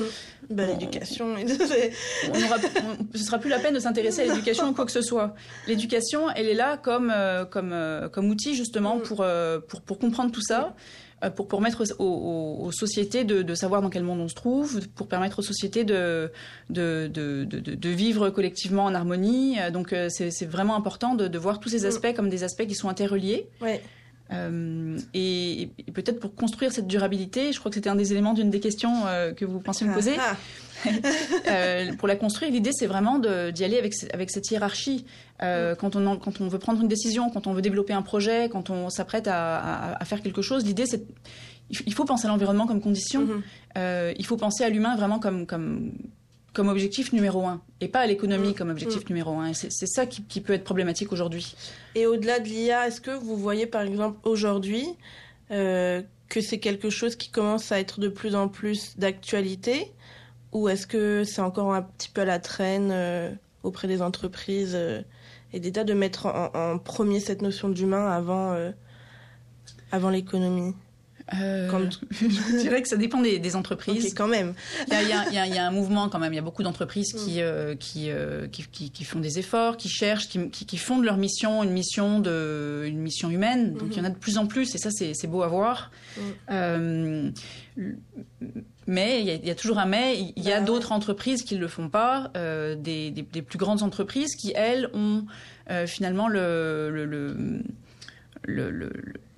Bah, 0.50 0.66
l'éducation. 0.66 1.36
ce 3.14 3.24
sera 3.24 3.38
plus 3.38 3.50
la 3.50 3.60
peine 3.60 3.74
de 3.74 3.78
s'intéresser 3.78 4.22
à 4.22 4.24
l'éducation 4.24 4.70
ou 4.70 4.72
quoi 4.72 4.86
que 4.86 4.90
ce 4.90 5.02
soit. 5.02 5.34
L'éducation, 5.68 6.28
elle 6.30 6.48
est 6.48 6.54
là 6.54 6.78
comme, 6.78 7.12
euh, 7.14 7.44
comme, 7.44 7.72
euh, 7.72 8.08
comme 8.08 8.28
outil 8.30 8.56
justement 8.56 8.96
mmh. 8.96 9.02
pour, 9.02 9.24
pour, 9.68 9.82
pour 9.82 9.98
comprendre 10.00 10.32
tout 10.32 10.42
ça. 10.42 10.74
Euh, 10.74 11.11
pour 11.30 11.48
permettre 11.48 11.84
aux, 11.98 12.70
sociétés 12.72 13.24
de, 13.24 13.54
savoir 13.54 13.82
dans 13.82 13.90
quel 13.90 14.02
monde 14.02 14.20
on 14.20 14.28
se 14.28 14.34
trouve, 14.34 14.80
pour 14.94 15.06
permettre 15.08 15.38
aux 15.38 15.42
sociétés 15.42 15.84
de, 15.84 16.30
de, 16.70 17.08
de 17.08 17.88
vivre 17.88 18.30
collectivement 18.30 18.84
en 18.84 18.94
harmonie. 18.94 19.58
Euh, 19.60 19.70
donc 19.70 19.92
euh, 19.92 20.08
c'est 20.08 20.46
vraiment 20.46 20.76
important 20.76 21.14
de, 21.14 21.38
voir 21.38 21.60
tous 21.60 21.68
ces 21.68 21.82
mm. 21.82 21.86
aspects 21.86 22.14
comme 22.14 22.28
des 22.28 22.44
aspects 22.44 22.66
qui 22.66 22.74
sont 22.74 22.88
interreliés. 22.88 23.48
et, 25.14 25.70
peut-être 25.94 26.18
pour 26.18 26.34
construire 26.34 26.72
cette 26.72 26.86
durabilité, 26.86 27.52
je 27.52 27.58
crois 27.58 27.70
que 27.70 27.74
c'était 27.74 27.90
un 27.90 27.94
des 27.94 28.12
éléments 28.12 28.34
d'une 28.34 28.50
des 28.50 28.60
questions 28.60 29.02
que 29.36 29.44
vous 29.44 29.60
pensez 29.60 29.84
me 29.84 29.94
poser. 29.94 30.16
Euh, 31.48 31.92
pour 31.94 32.08
la 32.08 32.16
construire, 32.16 32.50
l'idée, 32.50 32.72
c'est 32.72 32.86
vraiment 32.86 33.18
d'y 33.18 33.64
aller 33.64 33.78
avec, 33.78 33.94
avec 34.12 34.30
cette 34.30 34.50
hiérarchie. 34.50 35.04
Euh, 35.42 35.74
quand, 35.74 35.96
on 35.96 36.16
quand 36.16 36.40
on 36.40 36.48
veut 36.48 36.58
prendre 36.58 36.80
une 36.80 36.88
décision, 36.88 37.30
quand 37.30 37.46
on 37.46 37.52
veut 37.52 37.62
développer 37.62 37.92
un 37.92 38.02
projet, 38.02 38.48
quand 38.48 38.70
on 38.70 38.90
s'apprête 38.90 39.26
à, 39.28 39.96
à, 39.96 40.04
faire 40.04 40.22
quelque 40.22 40.42
chose, 40.42 40.64
l'idée, 40.64 40.86
c'est 40.86 41.04
il 41.86 41.94
faut 41.94 42.04
penser 42.04 42.26
à 42.26 42.28
l'environnement 42.28 42.66
comme 42.66 42.80
condition. 42.80 43.24
Mm-hmm. 43.24 43.42
Euh, 43.78 44.12
il 44.16 44.26
faut 44.26 44.36
penser 44.36 44.62
à 44.62 44.68
l'humain 44.68 44.94
vraiment 44.94 45.18
comme, 45.18 45.46
comme, 45.46 45.92
comme 46.52 46.68
objectif 46.68 47.12
numéro 47.12 47.46
un 47.46 47.62
et 47.80 47.88
pas 47.88 48.00
à 48.00 48.06
l'économie 48.06 48.50
mm. 48.50 48.54
comme 48.54 48.70
objectif 48.70 49.04
mm. 49.04 49.08
numéro 49.08 49.38
un. 49.38 49.52
C'est 49.54 49.86
ça 49.86 50.04
qui, 50.06 50.22
qui, 50.24 50.40
peut 50.40 50.52
être 50.52 50.64
problématique 50.64 51.12
aujourd'hui. 51.12 51.54
Et 51.94 52.06
au-delà 52.06 52.40
de 52.40 52.48
l'IA, 52.48 52.88
est-ce 52.88 53.00
que 53.00 53.10
vous 53.10 53.36
voyez 53.36 53.66
par 53.66 53.82
exemple 53.82 54.18
aujourd'hui 54.24 54.86
que 55.48 56.40
c'est 56.40 56.58
quelque 56.58 56.88
chose 56.88 57.16
qui 57.16 57.30
commence 57.30 57.72
à 57.72 57.80
être 57.80 58.00
de 58.00 58.08
plus 58.08 58.34
en 58.34 58.48
plus 58.48 58.98
d'actualité? 58.98 59.92
Ou 60.52 60.68
est-ce 60.68 60.86
que 60.86 61.24
c'est 61.24 61.40
encore 61.40 61.74
un 61.74 61.82
petit 61.82 62.08
peu 62.08 62.22
à 62.22 62.24
la 62.24 62.38
traîne 62.38 62.90
euh, 62.92 63.30
auprès 63.62 63.88
des 63.88 64.02
entreprises 64.02 64.74
euh, 64.74 65.02
et 65.52 65.60
d'État 65.60 65.84
de 65.84 65.94
mettre 65.94 66.26
en, 66.26 66.78
premier 66.78 67.20
cette 67.20 67.42
notion 67.42 67.68
d'humain 67.68 68.10
avant, 68.10 68.52
euh, 68.52 68.70
avant 69.90 70.10
l'économie? 70.10 70.74
Euh, 71.40 71.70
je 72.10 72.58
dirais 72.58 72.82
que 72.82 72.88
ça 72.88 72.96
dépend 72.96 73.20
des, 73.20 73.56
entreprises. 73.56 74.14
quand 74.14 74.28
même. 74.28 74.54
Il 74.88 75.08
y, 75.08 75.58
a, 75.58 75.66
un 75.66 75.70
mouvement 75.70 76.08
quand 76.08 76.18
même. 76.18 76.32
Il 76.32 76.36
y 76.36 76.38
a 76.38 76.42
beaucoup 76.42 76.62
d'entreprises 76.62 77.12
qui, 77.12 77.36
mm. 77.36 77.42
euh, 77.42 77.74
qui, 77.76 78.10
qui, 78.50 78.90
qui, 78.90 79.04
font 79.04 79.20
des 79.20 79.38
efforts, 79.38 79.76
qui 79.76 79.88
cherchent, 79.88 80.28
qui, 80.28 80.50
qui, 80.50 80.76
font 80.76 80.98
de 80.98 81.04
leur 81.04 81.16
mission 81.16 81.62
une 81.62 81.70
mission, 81.70 82.20
de, 82.20 82.84
une 82.86 82.98
mission 82.98 83.30
humaine. 83.30 83.74
Donc 83.74 83.88
il 83.92 83.98
y 83.98 84.00
en 84.00 84.04
a 84.04 84.10
de 84.10 84.18
plus 84.18 84.38
en 84.38 84.46
plus 84.46 84.74
et 84.74 84.78
ça, 84.78 84.90
c'est 84.90 85.26
beau 85.26 85.42
à 85.42 85.48
voir. 85.48 85.90
Mm. 86.50 87.30
Mais 88.86 89.20
il 89.20 89.46
y, 89.46 89.50
a, 89.50 89.54
toujours 89.54 89.78
un 89.78 89.86
mais. 89.86 90.32
Il 90.36 90.42
y 90.42 90.52
a 90.52 90.60
bah 90.60 90.66
d'autres 90.66 90.92
entreprises 90.92 91.42
qui 91.42 91.54
ne 91.54 91.60
le 91.60 91.68
font 91.68 91.88
pas, 91.88 92.30
des, 92.34 93.10
des, 93.10 93.42
plus 93.42 93.58
grandes 93.58 93.82
entreprises 93.82 94.34
qui, 94.34 94.52
elles, 94.54 94.90
ont 94.94 95.24
finalement 95.86 96.28
le, 96.28 96.90
le, 96.90 97.04
le, 97.06 98.70
le 98.70 98.92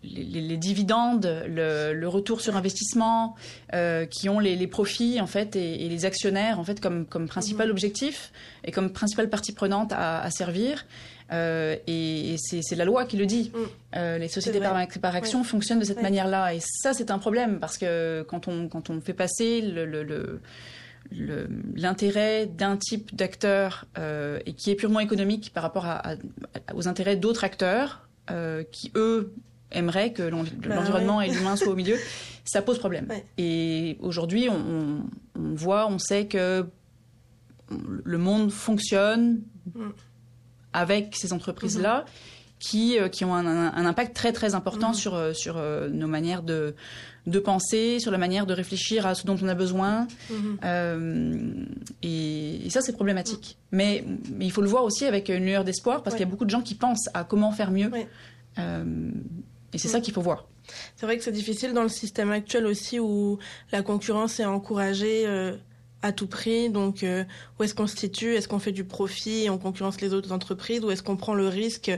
les, 0.04 0.56
dividendes, 0.56 1.44
le, 1.46 2.06
retour 2.06 2.40
sur 2.40 2.56
investissement, 2.56 3.34
euh, 3.72 4.06
qui 4.06 4.28
ont 4.28 4.38
les, 4.38 4.66
profits 4.66 5.20
en 5.20 5.26
fait 5.26 5.56
et, 5.56 5.88
les 5.88 6.04
actionnaires 6.04 6.58
en 6.58 6.64
fait 6.64 6.80
comme, 6.80 7.06
comme 7.06 7.28
principal 7.28 7.66
mhm. 7.68 7.72
objectif 7.72 8.32
et 8.64 8.72
comme 8.72 8.90
principale 8.90 9.28
partie 9.28 9.52
prenante 9.52 9.92
à, 9.92 10.30
servir. 10.30 10.86
Euh, 11.32 11.76
et, 11.86 12.36
c'est 12.38 12.76
la 12.76 12.84
loi 12.84 13.04
qui 13.04 13.16
le 13.16 13.26
dit. 13.26 13.52
Mm. 13.54 13.58
Euh, 13.96 14.18
les 14.18 14.28
sociétés 14.28 14.60
par, 14.60 15.14
action 15.14 15.44
fonctionnent 15.44 15.78
de 15.78 15.84
cette 15.84 16.02
manière-là. 16.02 16.54
Et 16.54 16.60
ça, 16.60 16.92
c'est 16.92 17.10
un 17.10 17.18
problème 17.18 17.58
parce 17.60 17.78
que 17.78 18.22
quand 18.28 18.48
on, 18.48 18.68
quand 18.68 18.90
on 18.90 19.00
fait 19.00 19.14
passer 19.14 19.60
le, 19.60 20.40
l'intérêt 21.74 22.46
d'un 22.46 22.76
type 22.76 23.14
d'acteur 23.14 23.86
et 24.46 24.52
qui 24.54 24.70
est 24.70 24.74
purement 24.74 25.00
économique 25.00 25.52
par 25.52 25.62
rapport 25.62 25.86
aux 26.74 26.88
intérêts 26.88 27.16
d'autres 27.16 27.44
acteurs 27.44 28.08
qui, 28.72 28.90
eux, 28.96 29.34
aimerait 29.70 30.12
que 30.12 30.30
bah 30.30 30.74
l'environnement 30.76 31.20
et 31.20 31.28
l'humain 31.28 31.56
soient 31.56 31.72
au 31.72 31.76
milieu, 31.76 31.96
ça 32.44 32.62
pose 32.62 32.78
problème. 32.78 33.08
Et 33.38 33.98
aujourd'hui, 34.00 34.48
on, 34.48 35.04
voit, 35.34 35.88
on 35.88 35.98
sait 35.98 36.26
que 36.26 36.64
le 37.68 38.18
monde 38.18 38.50
fonctionne 38.50 39.42
mm. 39.74 39.90
Avec 40.74 41.16
ces 41.16 41.32
entreprises-là. 41.32 42.00
Mm-hmm. 42.00 42.30
Qui, 42.60 42.98
euh, 42.98 43.08
qui 43.08 43.26
ont 43.26 43.34
un, 43.34 43.84
impact 43.84 44.16
très 44.16 44.32
très 44.32 44.54
important 44.54 44.92
mm-hmm. 44.92 44.94
sur, 44.94 45.14
euh, 45.14 45.32
sur 45.34 45.56
euh, 45.58 45.90
nos 45.90 46.06
manières 46.06 46.42
de, 46.42 46.74
de 47.26 47.38
penser, 47.38 47.98
sur 47.98 48.10
la 48.10 48.16
manière 48.16 48.46
de 48.46 48.54
réfléchir 48.54 49.06
à 49.06 49.14
ce 49.14 49.26
dont 49.26 49.36
on 49.42 49.48
a 49.48 49.54
besoin. 49.54 50.06
Mm-hmm. 50.30 51.66
et, 52.02 52.70
ça, 52.70 52.80
c'est 52.80 52.94
problématique. 52.94 53.58
Mais, 53.70 54.04
mais, 54.32 54.46
il 54.46 54.52
faut 54.52 54.62
le 54.62 54.68
voir 54.68 54.84
aussi 54.84 55.04
avec 55.04 55.28
une 55.28 55.44
lueur 55.44 55.64
d'espoir, 55.64 56.02
parce 56.02 56.16
qu'il 56.16 56.24
y 56.24 56.28
a 56.28 56.30
beaucoup 56.30 56.46
de 56.46 56.50
gens 56.50 56.62
qui 56.62 56.74
pensent 56.74 57.10
à 57.12 57.24
comment 57.24 57.50
faire 57.50 57.70
mieux. 57.70 57.90
Et 58.56 59.78
c'est 59.78 59.88
ça 59.88 60.00
qu'il 60.00 60.14
faut 60.14 60.22
voir. 60.22 60.46
C'est 60.96 61.06
vrai 61.06 61.18
que 61.18 61.24
c'est 61.24 61.32
difficile 61.32 61.72
dans 61.72 61.82
le 61.82 61.88
système 61.88 62.30
actuel 62.30 62.66
aussi 62.66 62.98
où 62.98 63.38
la 63.72 63.82
concurrence 63.82 64.40
est 64.40 64.44
encouragée 64.44 65.24
euh, 65.26 65.56
à 66.04 66.12
tout 66.12 66.26
prix. 66.26 66.68
Donc, 66.68 67.02
euh, 67.02 67.24
où 67.58 67.64
est-ce 67.64 67.74
qu'on 67.74 67.86
se 67.86 67.96
situe? 67.96 68.34
Est-ce 68.34 68.46
qu'on 68.46 68.58
fait 68.58 68.72
du 68.72 68.84
profit 68.84 69.44
et 69.44 69.50
on 69.50 69.58
concurrence 69.58 70.00
les 70.02 70.12
autres 70.12 70.32
entreprises? 70.32 70.84
Ou 70.84 70.90
est-ce 70.90 71.02
qu'on 71.02 71.16
prend 71.16 71.34
le 71.34 71.48
risque 71.48 71.90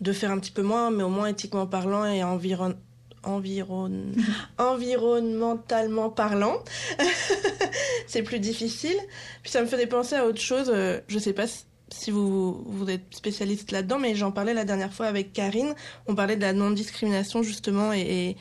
de 0.00 0.12
faire 0.12 0.30
un 0.30 0.38
petit 0.38 0.52
peu 0.52 0.62
moins, 0.62 0.90
mais 0.90 1.02
au 1.02 1.08
moins 1.08 1.28
éthiquement 1.28 1.66
parlant 1.66 2.04
et 2.04 2.22
environ 2.22 2.74
environ 3.22 3.90
environnementalement 4.58 6.10
parlant, 6.10 6.62
c'est 8.06 8.22
plus 8.22 8.38
difficile. 8.38 8.96
Puis 9.42 9.50
ça 9.50 9.62
me 9.62 9.66
fait 9.66 9.84
penser 9.86 10.14
à 10.14 10.26
autre 10.26 10.40
chose. 10.40 10.70
Euh, 10.72 11.00
je 11.08 11.18
sais 11.18 11.32
pas 11.32 11.46
si 11.88 12.10
vous, 12.10 12.62
vous 12.66 12.88
êtes 12.88 13.14
spécialiste 13.14 13.72
là-dedans, 13.72 13.98
mais 13.98 14.14
j'en 14.14 14.30
parlais 14.30 14.54
la 14.54 14.64
dernière 14.64 14.92
fois 14.92 15.06
avec 15.06 15.32
Karine. 15.32 15.74
On 16.06 16.14
parlait 16.14 16.36
de 16.36 16.42
la 16.42 16.52
non-discrimination 16.52 17.42
justement 17.42 17.92
et, 17.92 18.00
et, 18.00 18.36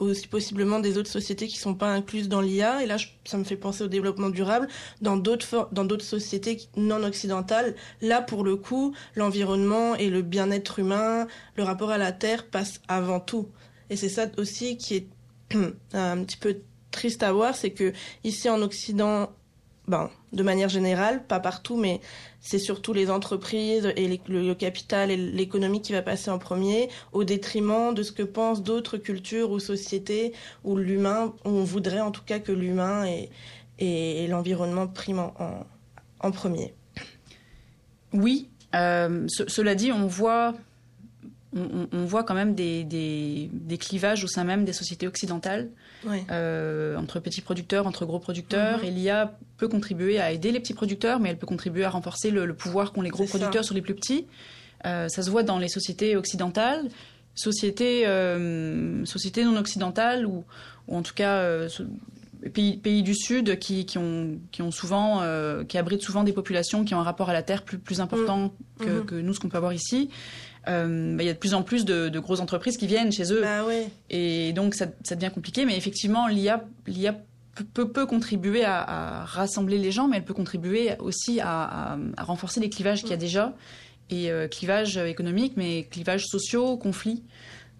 aussi 0.00 0.28
possiblement 0.28 0.80
des 0.80 0.98
autres 0.98 1.10
sociétés 1.10 1.46
qui 1.46 1.56
ne 1.56 1.62
sont 1.62 1.74
pas 1.74 1.92
incluses 1.92 2.28
dans 2.28 2.40
l'IA. 2.40 2.82
Et 2.82 2.86
là, 2.86 2.96
ça 3.24 3.38
me 3.38 3.44
fait 3.44 3.56
penser 3.56 3.84
au 3.84 3.88
développement 3.88 4.30
durable 4.30 4.68
dans 5.00 5.16
d'autres 5.16 5.68
dans 5.72 5.84
d'autres 5.84 6.04
sociétés 6.04 6.58
non 6.76 7.02
occidentales. 7.02 7.74
Là, 8.00 8.22
pour 8.22 8.44
le 8.44 8.56
coup, 8.56 8.94
l'environnement 9.14 9.94
et 9.94 10.10
le 10.10 10.22
bien-être 10.22 10.78
humain, 10.78 11.26
le 11.56 11.62
rapport 11.62 11.90
à 11.90 11.98
la 11.98 12.12
terre 12.12 12.46
passe 12.46 12.80
avant 12.88 13.20
tout. 13.20 13.48
Et 13.90 13.96
c'est 13.96 14.08
ça 14.08 14.26
aussi 14.36 14.76
qui 14.76 14.96
est 14.96 15.08
un 15.94 16.24
petit 16.24 16.36
peu 16.36 16.58
triste 16.90 17.22
à 17.22 17.32
voir, 17.32 17.54
c'est 17.54 17.70
que 17.70 17.92
ici 18.24 18.48
en 18.48 18.62
Occident, 18.62 19.30
ben, 19.88 20.10
de 20.32 20.42
manière 20.42 20.68
générale, 20.68 21.24
pas 21.24 21.40
partout, 21.40 21.78
mais 21.78 22.00
c'est 22.40 22.58
surtout 22.58 22.92
les 22.92 23.10
entreprises 23.10 23.90
et 23.96 24.20
le, 24.28 24.54
capital 24.54 25.10
et 25.10 25.16
l'économie 25.16 25.80
qui 25.80 25.92
va 25.92 26.02
passer 26.02 26.30
en 26.30 26.38
premier, 26.38 26.90
au 27.12 27.24
détriment 27.24 27.94
de 27.94 28.02
ce 28.02 28.12
que 28.12 28.22
pensent 28.22 28.62
d'autres 28.62 28.98
cultures 28.98 29.50
ou 29.50 29.58
sociétés 29.58 30.34
où 30.62 30.76
l'humain, 30.76 31.34
on 31.44 31.64
voudrait 31.64 32.00
en 32.00 32.10
tout 32.10 32.22
cas 32.24 32.38
que 32.38 32.52
l'humain 32.52 33.06
et, 33.06 34.26
l'environnement 34.28 34.86
priment 34.86 35.32
en, 36.20 36.30
premier. 36.32 36.74
Oui, 38.12 38.50
euh, 38.74 39.26
cela 39.28 39.74
dit, 39.74 39.92
on 39.92 40.06
voit 40.06 40.54
on, 41.56 42.04
voit 42.04 42.24
quand 42.24 42.34
même 42.34 42.54
des, 42.54 42.84
des, 42.84 43.78
clivages 43.78 44.22
au 44.22 44.26
sein 44.26 44.44
même 44.44 44.64
des 44.64 44.72
sociétés 44.72 45.06
occidentales, 45.06 45.70
euh, 46.30 46.96
entre 46.96 47.20
petits 47.20 47.40
producteurs, 47.40 47.86
entre 47.86 48.04
gros 48.04 48.18
producteurs. 48.18 48.84
Et 48.84 48.90
mhm. 48.90 48.96
l'IA 48.96 49.38
peut 49.56 49.68
contribuer 49.68 50.20
à 50.20 50.30
aider 50.30 50.52
les 50.52 50.60
petits 50.60 50.74
producteurs, 50.74 51.20
mais 51.20 51.30
elle 51.30 51.38
peut 51.38 51.46
contribuer 51.46 51.84
à 51.84 51.90
renforcer 51.90 52.30
le, 52.30 52.52
pouvoir 52.54 52.92
qu'ont 52.92 53.00
les 53.00 53.10
gros 53.10 53.24
producteurs 53.24 53.64
sur 53.64 53.74
les 53.74 53.82
plus 53.82 53.94
petits. 53.94 54.26
Euh, 54.86 55.08
ça 55.08 55.22
se 55.22 55.30
voit 55.30 55.42
dans 55.42 55.58
les 55.58 55.68
sociétés 55.68 56.16
occidentales, 56.16 56.88
sociétés, 57.34 58.06
euh, 58.06 59.04
sociétés 59.06 59.44
non 59.44 59.56
occidentales, 59.56 60.26
ou, 60.26 60.44
en 60.86 61.02
tout 61.02 61.14
cas 61.14 61.44
pays, 62.52 62.76
pays, 62.76 63.02
du 63.02 63.14
Sud 63.14 63.58
qui, 63.58 63.86
qui, 63.86 63.96
ont, 63.96 64.38
qui 64.52 64.60
ont 64.60 64.70
souvent, 64.70 65.22
qui 65.66 65.78
abritent 65.78 66.02
souvent 66.02 66.24
des 66.24 66.32
populations 66.32 66.84
qui 66.84 66.94
ont 66.94 67.00
un 67.00 67.04
rapport 67.04 67.30
à 67.30 67.32
la 67.32 67.42
terre 67.42 67.62
plus, 67.62 67.78
plus 67.78 68.00
important 68.00 68.52
mm. 68.80 68.84
que, 68.84 68.90
mhm. 68.90 69.06
que, 69.06 69.14
nous, 69.14 69.32
ce 69.32 69.40
qu'on 69.40 69.48
peut 69.48 69.56
avoir 69.56 69.72
ici. 69.72 70.10
Euh, 70.68 71.16
bah, 71.16 71.22
il 71.22 71.26
y 71.26 71.30
a 71.30 71.32
de 71.32 71.38
plus 71.38 71.54
en 71.54 71.62
plus 71.62 71.84
de, 71.84 72.18
grosses 72.18 72.40
entreprises 72.40 72.76
qui 72.76 72.86
viennent 72.86 73.12
chez 73.12 73.32
eux. 73.32 73.40
Bah 73.42 73.64
Et 74.10 74.52
donc, 74.52 74.74
ça, 74.74 74.86
devient 75.14 75.30
compliqué. 75.32 75.64
Mais 75.64 75.76
effectivement, 75.76 76.26
l'IA, 76.26 76.64
peut, 77.74 77.88
peut, 77.88 78.06
contribuer 78.06 78.64
à, 78.64 79.24
rassembler 79.24 79.78
les 79.78 79.92
gens, 79.92 80.08
mais 80.08 80.18
elle 80.18 80.24
peut 80.24 80.34
contribuer 80.34 80.92
aussi 80.98 81.40
à, 81.40 81.98
renforcer 82.18 82.60
les 82.60 82.70
clivages 82.70 83.02
qu'il 83.02 83.10
y 83.10 83.14
a 83.14 83.18
déjà. 83.18 83.54
Et 84.10 84.30
euh, 84.30 84.48
clivages 84.48 84.96
économiques, 84.96 85.54
mais 85.56 85.84
clivages 85.90 86.26
sociaux, 86.26 86.76
conflits. 86.76 87.22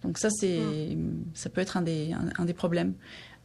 Donc 0.03 0.17
ça, 0.17 0.29
c'est, 0.29 0.59
ça 1.33 1.49
peut 1.49 1.59
être 1.59 1.75
un 1.75 1.81
des, 1.81 2.11
un 2.37 2.45
des 2.45 2.53
problèmes. 2.53 2.93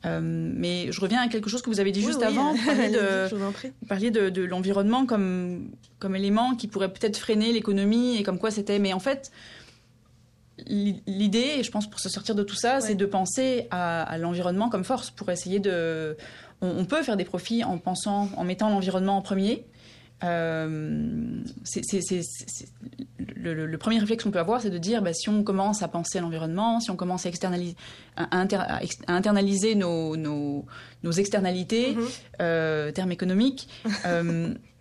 Euh, 0.07 0.21
mais 0.23 0.93
je 0.93 1.01
reviens 1.01 1.21
à 1.21 1.29
quelque 1.29 1.49
chose 1.49 1.63
que 1.63 1.71
vous 1.71 1.81
avez 1.81 1.93
dit 1.93 2.03
juste 2.03 2.23
avant. 2.23 2.55
Vous 3.81 3.87
parliez 3.89 4.11
de, 4.11 4.29
de, 4.29 4.43
l'environnement 4.43 5.07
comme, 5.07 5.71
comme 5.99 6.15
élément 6.15 6.55
qui 6.55 6.69
pourrait 6.69 6.93
peut-être 6.93 7.17
freiner 7.17 7.53
l'économie 7.53 8.17
et 8.17 8.23
comme 8.23 8.39
quoi 8.39 8.51
c'était. 8.51 8.79
Mais 8.79 8.93
en 8.93 9.01
fait, 9.01 9.31
l'idée, 10.67 11.63
je 11.63 11.71
pense 11.71 11.89
pour 11.89 12.01
se 12.01 12.09
sortir 12.09 12.35
de 12.35 12.43
tout 12.43 12.55
ça, 12.55 12.81
c'est 12.81 12.95
de 12.95 13.07
penser 13.07 13.67
à, 13.71 14.19
l'environnement 14.19 14.69
comme 14.69 14.85
force 14.85 15.11
pour 15.11 15.31
essayer 15.31 15.59
de. 15.59 16.17
on, 16.61 16.85
peut 16.85 17.03
faire 17.03 17.17
des 17.17 17.25
profits 17.25 17.65
en 17.65 17.79
pensant, 17.79 18.29
en 18.37 18.45
mettant 18.45 18.69
l'environnement 18.71 19.17
en 19.17 19.23
premier. 19.23 19.65
Euh, 20.23 21.43
c'est, 21.65 21.83
le, 23.19 23.77
premier 23.77 23.99
réflexe 23.99 24.25
qu'on 24.25 24.31
peut 24.31 24.39
avoir, 24.39 24.61
c'est 24.61 24.71
de 24.71 24.79
dire, 24.79 25.03
bah, 25.03 25.13
si 25.13 25.29
on 25.29 25.43
commence 25.43 25.83
à 25.83 25.89
penser 25.89 26.19
à 26.19 26.21
l'environnement, 26.21 26.81
si 26.81 26.91
on 26.91 26.97
commence 26.97 27.27
à, 27.27 27.29
externaliser, 27.29 27.77
à, 28.17 28.47
internaliser 29.09 29.75
nos, 29.75 30.17
nos, 30.17 30.65
nos 31.03 31.13
externalités, 31.13 31.93
mm-hmm. 31.93 32.21
euh, 32.41 32.93
termes 32.93 33.13
économiques, 33.13 33.69
euh, 34.07 34.55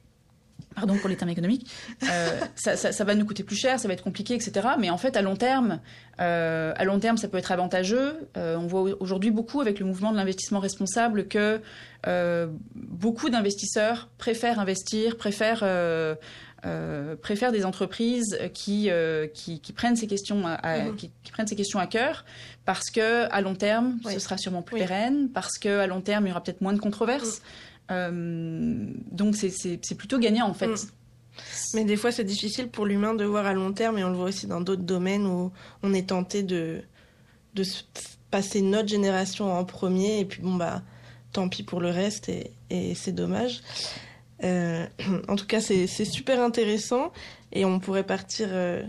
pardon 0.74 0.98
pour 0.98 1.10
les 1.10 1.16
termes 1.16 1.30
économiques, 1.30 1.70
euh, 2.04 2.40
ça, 2.56 2.76
ça, 2.76 3.04
va 3.04 3.16
nous 3.16 3.26
coûter 3.26 3.44
plus 3.44 3.56
cher, 3.56 3.80
ça 3.80 3.88
va 3.88 3.94
être 3.94 4.04
compliqué, 4.04 4.34
etc. 4.34 4.68
Mais 4.80 4.90
en 4.90 4.98
fait, 4.98 5.16
à 5.16 5.22
long 5.22 5.36
terme, 5.36 5.80
euh, 6.20 6.74
à 6.76 6.84
long 6.84 7.00
terme, 7.00 7.18
ça 7.18 7.28
peut 7.28 7.38
être 7.38 7.52
avantageux. 7.52 8.28
Euh, 8.38 8.56
on 8.58 8.68
voit 8.68 8.92
aujourd'hui 9.00 9.32
beaucoup 9.32 9.62
avec 9.62 9.80
le 9.80 9.86
mouvement 9.86 10.12
de 10.12 10.18
l'investissement 10.18 10.60
responsable 10.60 11.28
que 11.28 11.62
beaucoup 12.76 13.30
d'investisseurs 13.30 14.10
préfèrent 14.18 14.60
investir, 14.60 15.16
préfèrent 15.18 15.64
préfèrent 17.22 17.52
des 17.52 17.66
entreprises 17.66 18.38
qui, 18.54 18.90
qui, 19.34 19.74
prennent 19.74 19.96
ces 19.96 20.08
questions 20.08 20.44
à, 20.46 20.80
mmh. 20.80 20.96
qui, 20.96 21.32
prennent 21.32 21.48
ces 21.48 21.56
questions 21.56 21.80
à 21.80 21.88
cœur 21.88 22.26
parce 22.66 22.90
que 22.90 23.32
à 23.32 23.42
long 23.42 23.56
terme 23.56 24.00
ce 24.10 24.20
sera 24.20 24.38
sûrement 24.38 24.62
plus 24.62 24.78
pérenne 24.78 25.30
parce 25.34 25.58
que 25.58 25.80
à 25.80 25.88
long 25.88 26.02
terme 26.02 26.26
il 26.26 26.30
y 26.30 26.32
aura 26.32 26.44
peut-être 26.44 26.62
moins 26.62 26.74
de 26.74 26.80
controverses 26.80 27.40
mmh. 27.40 27.73
Euh, 27.92 28.86
donc 29.12 29.36
c'est 29.36 29.96
plutôt 29.96 30.20
gagnant 30.20 30.48
en 30.48 30.54
fait. 30.54 30.68
Mm. 30.68 30.76
Mais 31.74 31.84
des 31.84 31.96
fois, 31.96 32.12
c'est 32.12 32.24
difficile 32.24 32.70
pour 32.70 32.86
l'humain 32.86 33.16
de 33.16 33.26
voir 33.26 33.46
à 33.46 33.54
long 33.54 33.74
terme, 33.74 33.98
et 33.98 34.04
on 34.04 34.10
le 34.10 34.16
voit 34.16 34.28
aussi 34.28 34.48
dans 34.48 34.62
d'autres 34.62 34.84
domaines 34.84 35.26
où 35.26 35.52
on 35.82 35.94
est 35.94 36.10
tenté 36.10 36.44
de, 36.44 36.82
de 37.56 37.64
passer 38.30 38.62
notre 38.62 38.88
génération 38.88 39.52
en 39.52 39.66
premier, 39.66 40.20
et 40.20 40.26
puis 40.26 40.42
bon, 40.42 40.56
bah, 40.56 40.84
tant 41.32 41.50
pis 41.50 41.64
pour 41.64 41.82
le 41.82 41.90
reste, 41.90 42.30
et, 42.30 42.96
c'est 42.96 43.14
dommage. 43.14 43.62
Euh, 44.44 44.86
en 45.28 45.36
tout 45.36 45.48
cas, 45.48 45.60
c'est 45.60 45.88
super 45.88 46.42
intéressant, 46.42 47.12
et 47.52 47.66
on 47.66 47.80
pourrait 47.80 48.06
partir 48.06 48.50
euh, 48.52 48.84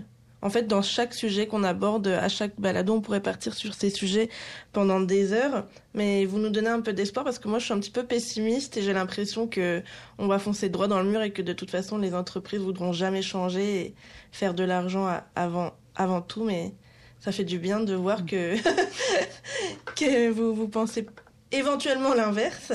en 0.44 0.50
fait, 0.50 0.66
dans 0.66 0.82
chaque 0.82 1.14
sujet 1.14 1.46
qu'on 1.46 1.64
aborde, 1.64 2.06
à 2.06 2.28
chaque 2.28 2.60
balado, 2.60 2.92
on 2.92 3.00
pourrait 3.00 3.22
partir 3.22 3.54
sur 3.54 3.72
ces 3.72 3.88
sujets 3.88 4.28
pendant 4.72 5.00
des 5.00 5.32
heures. 5.32 5.66
Mais 5.94 6.26
vous 6.26 6.38
nous 6.38 6.50
donnez 6.50 6.68
un 6.68 6.82
peu 6.82 6.92
d'espoir 6.92 7.24
parce 7.24 7.38
que 7.38 7.48
moi, 7.48 7.58
je 7.58 7.64
suis 7.64 7.72
un 7.72 7.80
petit 7.80 7.90
peu 7.90 8.04
pessimiste 8.04 8.76
et 8.76 8.82
j'ai 8.82 8.92
l'impression 8.92 9.48
que 9.48 9.82
on 10.18 10.26
va 10.26 10.38
foncer 10.38 10.68
droit 10.68 10.86
dans 10.86 11.00
le 11.00 11.08
mur 11.08 11.22
et 11.22 11.32
que 11.32 11.40
de 11.40 11.54
toute 11.54 11.70
façon, 11.70 11.96
les 11.96 12.14
entreprises 12.14 12.60
voudront 12.60 12.92
jamais 12.92 13.22
changer 13.22 13.80
et 13.80 13.94
faire 14.32 14.52
de 14.52 14.64
l'argent 14.64 15.08
avant, 15.34 15.72
avant 15.96 16.20
tout. 16.20 16.44
Mais 16.44 16.74
ça 17.20 17.32
fait 17.32 17.44
du 17.44 17.58
bien 17.58 17.80
de 17.80 17.94
voir 17.94 18.26
que, 18.26 18.54
que 19.96 20.28
vous, 20.28 20.54
vous 20.54 20.68
pensez 20.68 21.06
éventuellement 21.52 22.12
l'inverse. 22.12 22.70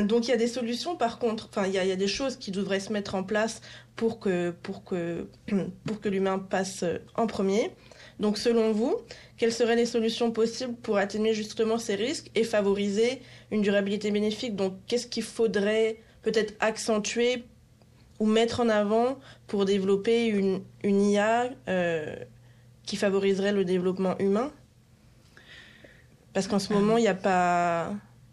Donc 0.00 0.26
il 0.26 0.30
y 0.30 0.34
a 0.34 0.36
des 0.36 0.48
solutions 0.48 0.96
par 0.96 1.18
contre, 1.18 1.48
enfin 1.50 1.66
il 1.66 1.74
y, 1.74 1.78
a, 1.78 1.96
des 1.96 2.06
choses 2.06 2.36
qui 2.36 2.50
devraient 2.50 2.80
se 2.80 2.92
mettre 2.92 3.14
en 3.14 3.22
place 3.22 3.60
pour 3.96 4.20
que, 4.20 4.50
pour 4.62 4.84
que, 4.84 5.26
pour 5.84 6.00
que 6.00 6.08
l'humain 6.08 6.38
passe 6.38 6.84
en 7.14 7.26
premier. 7.26 7.70
Donc 8.18 8.38
selon 8.38 8.72
vous, 8.72 8.96
quelles 9.36 9.52
seraient 9.52 9.76
les 9.76 9.86
solutions 9.86 10.30
possibles 10.30 10.74
pour 10.74 10.96
atténuer 10.96 11.34
justement 11.34 11.78
ces 11.78 11.94
risques 11.94 12.30
et 12.34 12.44
favoriser 12.44 13.20
une 13.50 13.62
durabilité 13.62 14.10
bénéfique? 14.10 14.56
Donc 14.56 14.74
qu'est-ce 14.86 15.06
qu'il 15.06 15.24
faudrait 15.24 15.98
peut-être 16.22 16.54
accentuer 16.60 17.44
ou 18.20 18.26
mettre 18.26 18.60
en 18.60 18.68
avant 18.68 19.18
pour 19.48 19.64
développer 19.64 20.26
une, 20.26 20.62
une 20.84 21.02
IA 21.02 21.50
euh, 21.68 22.16
qui 22.86 22.96
favoriserait 22.96 23.52
le 23.52 23.64
développement 23.64 24.16
humain? 24.18 24.52
Parce 26.32 26.46
qu'en 26.46 26.58
ce 26.58 26.72
moment, 26.72 26.96
il 26.96 27.02
n'y 27.02 27.08
a 27.08 27.14
pas... 27.14 27.92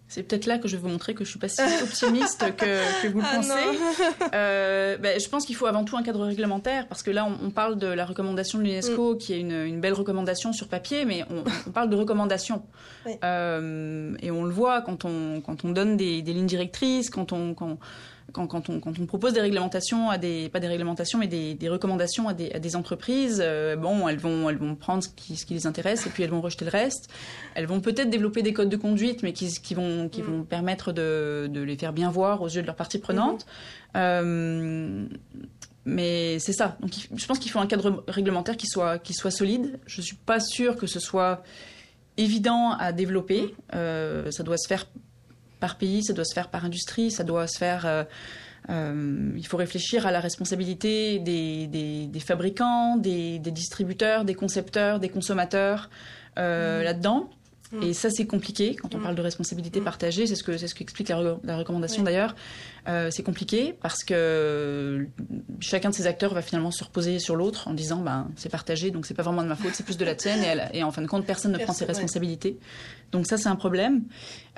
C'est 0.10 0.24
peut-être 0.24 0.48
là 0.48 0.58
que 0.58 0.68
je 0.68 0.76
vais 0.76 0.82
vous 0.82 0.90
montrer 0.90 1.14
que 1.14 1.24
je 1.24 1.30
suis 1.30 1.38
pas 1.38 1.48
si 1.48 1.62
optimiste 1.84 2.44
que, 2.58 3.02
que, 3.04 3.08
vous 3.08 3.20
le 3.20 3.26
ah 3.30 3.36
pensez. 3.36 3.54
Euh, 4.34 4.98
ben, 4.98 5.20
je 5.20 5.30
pense 5.30 5.46
qu'il 5.46 5.56
faut 5.56 5.68
avant 5.68 5.86
tout 5.86 5.98
un 5.98 6.04
cadre 6.04 6.26
réglementaire 6.26 6.88
parce 6.88 7.04
que 7.04 7.12
là, 7.12 7.28
on, 7.44 7.52
parle 7.52 7.78
de 7.78 7.86
la 7.86 8.06
recommandation 8.06 8.58
de 8.58 8.64
l'UNESCO, 8.64 9.14
mm. 9.14 9.18
qui 9.20 9.34
est 9.34 9.40
une, 9.40 9.52
une, 9.52 9.80
belle 9.80 9.94
recommandation 9.94 10.52
sur 10.52 10.68
papier, 10.68 11.06
mais 11.06 11.26
on, 11.30 11.44
on 11.68 11.72
parle 11.72 11.92
de 11.92 11.96
recommandation. 11.96 12.64
Euh, 13.24 14.16
et 14.22 14.32
on 14.32 14.44
le 14.44 14.52
voit 14.52 14.82
quand 14.82 15.06
on, 15.06 15.42
quand 15.42 15.64
on 15.64 15.70
donne 15.70 15.96
des, 15.96 16.24
des 16.24 16.34
lignes 16.34 16.48
directrices, 16.48 17.12
quand 17.12 17.32
on, 17.32 17.54
quand, 17.54 17.78
quand, 18.32 18.48
quand, 18.48 18.70
on, 18.70 18.80
quand, 18.80 18.98
on, 19.00 19.06
propose 19.06 19.34
des 19.34 19.42
réglementations 19.42 20.10
à 20.10 20.18
des 20.18 20.50
pas 20.50 20.60
des 20.60 20.68
réglementations 20.68 21.20
mais 21.20 21.28
des, 21.28 21.54
des 21.54 21.70
recommandations 21.70 22.28
à 22.28 22.34
des, 22.34 22.52
à 22.52 22.60
des 22.60 22.76
entreprises 22.76 23.42
euh, 23.44 23.76
bon 23.76 24.08
elles 24.08 24.18
vont 24.18 24.50
elles 24.50 24.58
vont 24.58 24.76
prendre 24.76 25.04
ce 25.04 25.10
qui, 25.10 25.36
ce 25.36 25.46
qui, 25.46 25.54
les 25.54 25.68
intéresse 25.68 26.06
et 26.08 26.10
puis 26.10 26.24
elles 26.24 26.30
vont 26.30 26.42
rejeter 26.42 26.66
le 26.66 26.72
reste 26.72 27.10
elles 27.56 27.66
vont 27.66 27.80
peut-être 27.80 28.10
développer 28.10 28.42
des 28.42 28.54
codes 28.54 28.70
de 28.70 28.78
conduite 28.78 29.24
mais 29.24 29.34
qui, 29.34 29.48
qui 29.62 29.74
vont 29.74 30.10
qui 30.10 30.22
mm. 30.22 30.26
vont 30.26 30.44
permettre 30.44 30.92
de, 30.92 31.50
de, 31.52 31.62
les 31.62 31.78
faire 31.78 31.94
bien 31.94 32.12
voir 32.12 32.42
aux 32.42 32.48
yeux 32.48 32.62
de 32.62 32.68
leurs 32.68 32.76
parties 32.76 33.00
prenantes 33.00 33.46
mm-hmm. 33.96 33.98
euh, 33.98 35.06
mais 35.86 36.40
c'est 36.40 36.54
ça 36.54 36.78
donc 36.80 36.92
je 37.14 37.26
pense 37.26 37.40
qu'il 37.40 37.52
faut 37.52 37.60
un 37.60 37.68
cadre 37.68 38.04
réglementaire 38.08 38.58
qui 38.58 38.68
soit 38.68 39.00
qui 39.00 39.14
soit 39.14 39.32
solide 39.32 39.80
je 39.86 40.02
suis 40.02 40.18
pas 40.18 40.40
sûre 40.40 40.76
que 40.76 40.88
ce 40.88 41.00
soit 41.00 41.44
évident 42.18 42.72
à 42.72 42.92
développer 42.92 43.42
mm. 43.42 43.56
euh, 43.76 44.32
ça 44.32 44.44
doit 44.44 44.58
se 44.58 44.68
faire 44.68 44.86
par 45.60 45.78
pays, 45.78 46.04
ça 46.04 46.14
doit 46.14 46.26
se 46.26 46.34
faire 46.34 46.50
par 46.50 46.66
industrie, 46.66 47.12
ça 47.12 47.24
doit 47.24 47.48
se 47.48 47.58
faire. 47.58 47.86
Euh, 47.86 48.04
euh, 48.70 49.32
il 49.36 49.46
faut 49.48 49.58
réfléchir 49.58 50.06
à 50.06 50.12
la 50.12 50.20
responsabilité 50.20 51.20
des, 51.20 51.68
des, 51.68 52.08
des 52.08 52.20
fabricants, 52.20 52.98
des, 52.98 53.40
des, 53.40 53.52
distributeurs, 53.52 54.26
des 54.26 54.36
concepteurs, 54.36 55.00
des 55.00 55.10
consommateurs 55.10 55.90
euh, 56.38 56.82
mmh. 56.82 56.84
là-dedans. 56.84 57.30
Mm. 57.72 57.84
Et 57.84 57.94
ça, 57.94 58.10
c'est 58.10 58.26
compliqué 58.26 58.76
quand 58.76 58.96
on 58.96 59.00
mm. 59.00 59.04
parle 59.04 59.16
de 59.16 59.22
responsabilité 59.22 59.80
mm. 59.80 59.84
partagée. 59.84 60.28
C'est 60.28 60.36
ce 60.36 60.44
que 60.44 60.58
c'est 60.58 60.68
ce 60.68 60.76
qu'explique 60.76 61.10
la, 61.10 61.38
la, 61.44 61.58
recommandation 61.58 62.04
d'ailleurs. 62.04 62.36
Euh, 62.88 63.12
c'est 63.12 63.24
compliqué 63.24 63.76
parce 63.82 64.04
que 64.04 65.08
chacun 65.60 65.90
de 65.90 65.96
ces 65.96 66.08
acteurs 66.08 66.34
va 66.34 66.42
finalement 66.42 66.72
se 66.72 66.84
reposer 66.84 67.20
sur 67.20 67.36
l'autre 67.36 67.68
en 67.68 67.74
disant 67.74 67.98
ben 67.98 68.30
c'est 68.36 68.50
partagé, 68.50 68.90
donc 68.90 69.06
c'est 69.06 69.14
pas 69.14 69.24
vraiment 69.24 69.44
de 69.44 69.48
ma 69.48 69.56
faute, 69.56 69.72
c'est 69.74 69.86
plus 69.86 69.98
de 69.98 70.06
la 70.06 70.16
tienne. 70.16 70.42
Et, 70.44 70.48
elle, 70.48 70.70
et, 70.74 70.84
en 70.84 70.92
fin 70.92 71.02
de 71.02 71.08
compte, 71.08 71.26
personne 71.26 71.52
ne 71.52 71.60
prend 71.60 71.74
ses 71.74 71.86
responsabilités. 71.86 72.58
Donc 73.12 73.28
ça, 73.28 73.38
c'est 73.38 73.50
un 73.50 73.56
problème. 73.56 74.04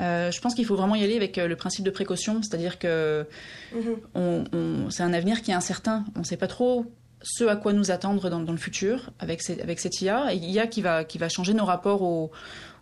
Euh, 0.01 0.31
je 0.31 0.39
pense 0.39 0.55
qu'il 0.55 0.65
faut 0.65 0.75
vraiment 0.75 0.95
y 0.95 1.03
aller 1.03 1.15
avec 1.15 1.37
euh, 1.37 1.47
le 1.47 1.55
principe 1.55 1.85
de 1.85 1.91
précaution, 1.91 2.41
c'est-à-dire 2.41 2.79
que 2.79 3.25
mm-hmm. 3.73 3.95
on, 4.15 4.43
on, 4.53 4.89
c'est 4.89 5.03
un 5.03 5.13
avenir 5.13 5.41
qui 5.41 5.51
est 5.51 5.55
incertain. 5.55 6.05
On 6.15 6.19
ne 6.19 6.25
sait 6.25 6.37
pas 6.37 6.47
trop 6.47 6.85
ce 7.23 7.43
à 7.43 7.55
quoi 7.55 7.73
nous 7.73 7.91
attendre 7.91 8.29
dans, 8.29 8.39
dans 8.39 8.51
le 8.51 8.57
futur 8.57 9.11
avec, 9.19 9.41
ces, 9.41 9.61
avec 9.61 9.79
cette 9.79 10.01
IA. 10.01 10.33
Et 10.33 10.37
IA 10.37 10.67
qui 10.67 10.81
va, 10.81 11.03
qui 11.03 11.17
va 11.17 11.29
changer 11.29 11.53
nos 11.53 11.65
rapports 11.65 12.31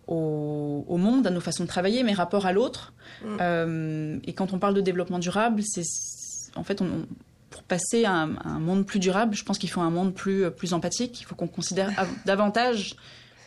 au, 0.06 0.84
au, 0.88 0.96
monde, 0.96 1.26
à 1.26 1.30
nos 1.30 1.40
façons 1.40 1.64
de 1.64 1.68
travailler, 1.68 2.02
mais 2.02 2.12
rapport 2.12 2.46
à 2.46 2.52
l'autre. 2.52 2.92
Mm. 3.24 3.36
Euh, 3.40 4.18
et 4.24 4.32
quand 4.32 4.52
on 4.52 4.58
parle 4.58 4.74
de 4.74 4.80
développement 4.80 5.18
durable, 5.18 5.62
c'est 5.64 5.82
en 6.56 6.64
fait, 6.64 6.82
on, 6.82 7.06
pour 7.50 7.62
passer 7.62 8.04
à 8.04 8.12
un, 8.12 8.58
monde 8.58 8.86
plus 8.86 8.98
durable, 8.98 9.34
je 9.34 9.44
pense 9.44 9.58
qu'il 9.58 9.70
faut 9.70 9.80
un 9.80 9.90
monde 9.90 10.14
plus, 10.14 10.50
plus 10.50 10.72
empathique. 10.72 11.20
Il 11.20 11.24
faut 11.24 11.34
qu'on 11.34 11.48
considère 11.48 11.90
davantage 12.26 12.96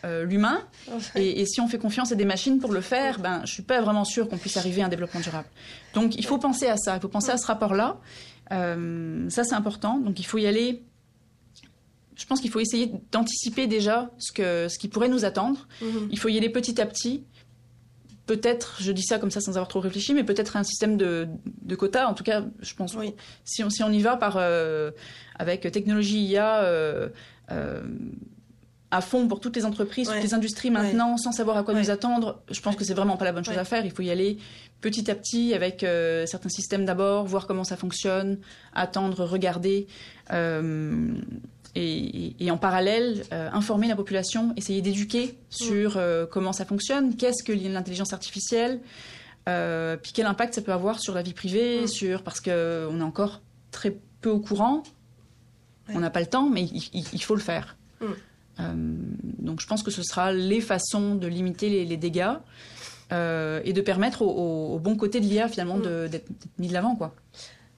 euh, 0.04 0.24
l'humain. 0.24 0.60
Et, 1.14 1.40
et, 1.40 1.46
si 1.46 1.60
on 1.60 1.68
fait 1.68 1.78
confiance 1.78 2.12
à 2.12 2.14
des 2.14 2.26
machines 2.26 2.58
pour 2.58 2.72
le 2.72 2.82
faire, 2.82 3.18
ben, 3.18 3.40
je 3.44 3.52
suis 3.52 3.62
pas 3.62 3.80
vraiment 3.80 4.04
sûre 4.04 4.28
qu'on 4.28 4.36
puisse 4.36 4.56
arriver 4.56 4.82
à 4.82 4.86
un 4.86 4.88
développement 4.88 5.20
durable. 5.20 5.48
Donc, 5.94 6.16
il 6.16 6.26
faut 6.26 6.38
penser 6.38 6.66
à 6.66 6.76
ça. 6.76 6.94
Il 6.96 7.00
faut 7.00 7.08
penser 7.08 7.30
à 7.30 7.38
ce 7.38 7.46
rapport-là. 7.46 7.96
Euh, 8.52 9.28
ça, 9.30 9.44
c'est 9.44 9.54
important. 9.54 9.98
Donc, 9.98 10.20
il 10.20 10.24
faut 10.24 10.38
y 10.38 10.46
aller 10.46 10.82
je 12.16 12.26
pense 12.26 12.40
qu'il 12.40 12.50
faut 12.50 12.60
essayer 12.60 12.92
d'anticiper 13.12 13.66
déjà 13.66 14.10
ce, 14.18 14.32
que, 14.32 14.68
ce 14.68 14.78
qui 14.78 14.88
pourrait 14.88 15.08
nous 15.08 15.24
attendre. 15.24 15.66
Mhm. 15.80 16.08
Il 16.10 16.18
faut 16.18 16.28
y 16.28 16.36
aller 16.36 16.48
petit 16.48 16.80
à 16.80 16.86
petit. 16.86 17.24
Peut-être, 18.26 18.76
je 18.80 18.90
dis 18.92 19.02
ça 19.02 19.18
comme 19.18 19.30
ça 19.30 19.40
sans 19.40 19.52
avoir 19.52 19.68
trop 19.68 19.80
réfléchi, 19.80 20.14
mais 20.14 20.24
peut-être 20.24 20.56
un 20.56 20.62
système 20.62 20.96
de, 20.96 21.28
de 21.62 21.74
quotas. 21.74 22.06
En 22.06 22.14
tout 22.14 22.24
cas, 22.24 22.44
je 22.60 22.74
pense. 22.74 22.94
Oui. 22.94 23.14
Si, 23.44 23.62
on, 23.62 23.68
si 23.68 23.82
on 23.82 23.90
y 23.90 24.00
va 24.00 24.16
par, 24.16 24.36
euh, 24.38 24.92
avec 25.38 25.60
technologie 25.72 26.24
IA 26.24 26.62
euh, 26.62 27.08
euh, 27.50 27.82
à 28.90 29.00
fond 29.02 29.28
pour 29.28 29.40
toutes 29.40 29.56
les 29.56 29.66
entreprises, 29.66 30.08
toutes 30.08 30.22
les 30.22 30.34
industries 30.34 30.70
maintenant, 30.70 31.16
sans 31.18 31.32
savoir 31.32 31.56
à 31.56 31.64
quoi 31.64 31.74
nous 31.74 31.90
attendre, 31.90 32.42
je 32.50 32.60
pense 32.60 32.76
que 32.76 32.84
c'est 32.84 32.94
vraiment 32.94 33.16
pas 33.16 33.24
la 33.24 33.32
bonne 33.32 33.44
chose 33.44 33.58
à 33.58 33.64
faire. 33.64 33.84
Il 33.84 33.90
faut 33.90 34.02
y 34.02 34.10
aller 34.10 34.38
petit 34.80 35.10
à 35.10 35.16
petit 35.16 35.52
avec 35.52 35.84
certains 36.26 36.48
systèmes 36.48 36.84
d'abord, 36.84 37.26
voir 37.26 37.48
comment 37.48 37.64
ça 37.64 37.76
fonctionne, 37.76 38.38
attendre, 38.72 39.24
regarder. 39.24 39.88
Euh, 41.76 42.30
et, 42.38 42.50
en 42.50 42.56
parallèle, 42.56 43.24
euh, 43.32 43.50
informer 43.52 43.88
la 43.88 43.96
population, 43.96 44.52
essayer 44.56 44.82
d'éduquer 44.82 45.38
sur 45.50 45.96
euh, 45.96 46.26
comment 46.26 46.52
ça 46.52 46.64
fonctionne, 46.64 47.16
qu'est-ce 47.16 47.42
que 47.42 47.52
l'intelligence 47.52 48.12
artificielle, 48.12 48.80
euh, 49.48 49.96
puis 49.96 50.12
quel 50.12 50.26
impact 50.26 50.54
ça 50.54 50.62
peut 50.62 50.72
avoir 50.72 51.00
sur 51.00 51.14
la 51.14 51.22
vie 51.22 51.32
privée, 51.32 51.82
mm. 51.82 51.88
sur 51.88 52.22
parce 52.22 52.40
que 52.40 52.88
on 52.90 53.00
est 53.00 53.04
encore 53.04 53.40
très 53.70 53.96
peu 54.20 54.30
au 54.30 54.40
courant, 54.40 54.82
on 55.88 56.00
n'a 56.00 56.10
pas 56.10 56.20
le 56.20 56.26
temps, 56.26 56.48
mais 56.48 56.62
il, 56.64 57.22
faut 57.22 57.34
le 57.34 57.42
faire. 57.42 57.76
Mm. 58.00 59.16
donc 59.40 59.60
je 59.60 59.66
pense 59.66 59.82
que 59.82 59.90
ce 59.90 60.02
sera 60.02 60.32
les 60.32 60.60
façons 60.60 61.14
de 61.14 61.26
limiter 61.26 61.84
les, 61.84 61.96
dégâts 61.96 62.32
et 63.10 63.72
de 63.72 63.80
permettre 63.80 64.22
au, 64.22 64.78
bon 64.78 64.96
côté 64.96 65.20
de 65.20 65.26
l'IA 65.26 65.48
finalement 65.48 65.76
mm. 65.76 66.08
d'être 66.08 66.28
mis 66.58 66.68
de 66.68 66.72
l'avant, 66.72 66.94
quoi. 66.96 67.14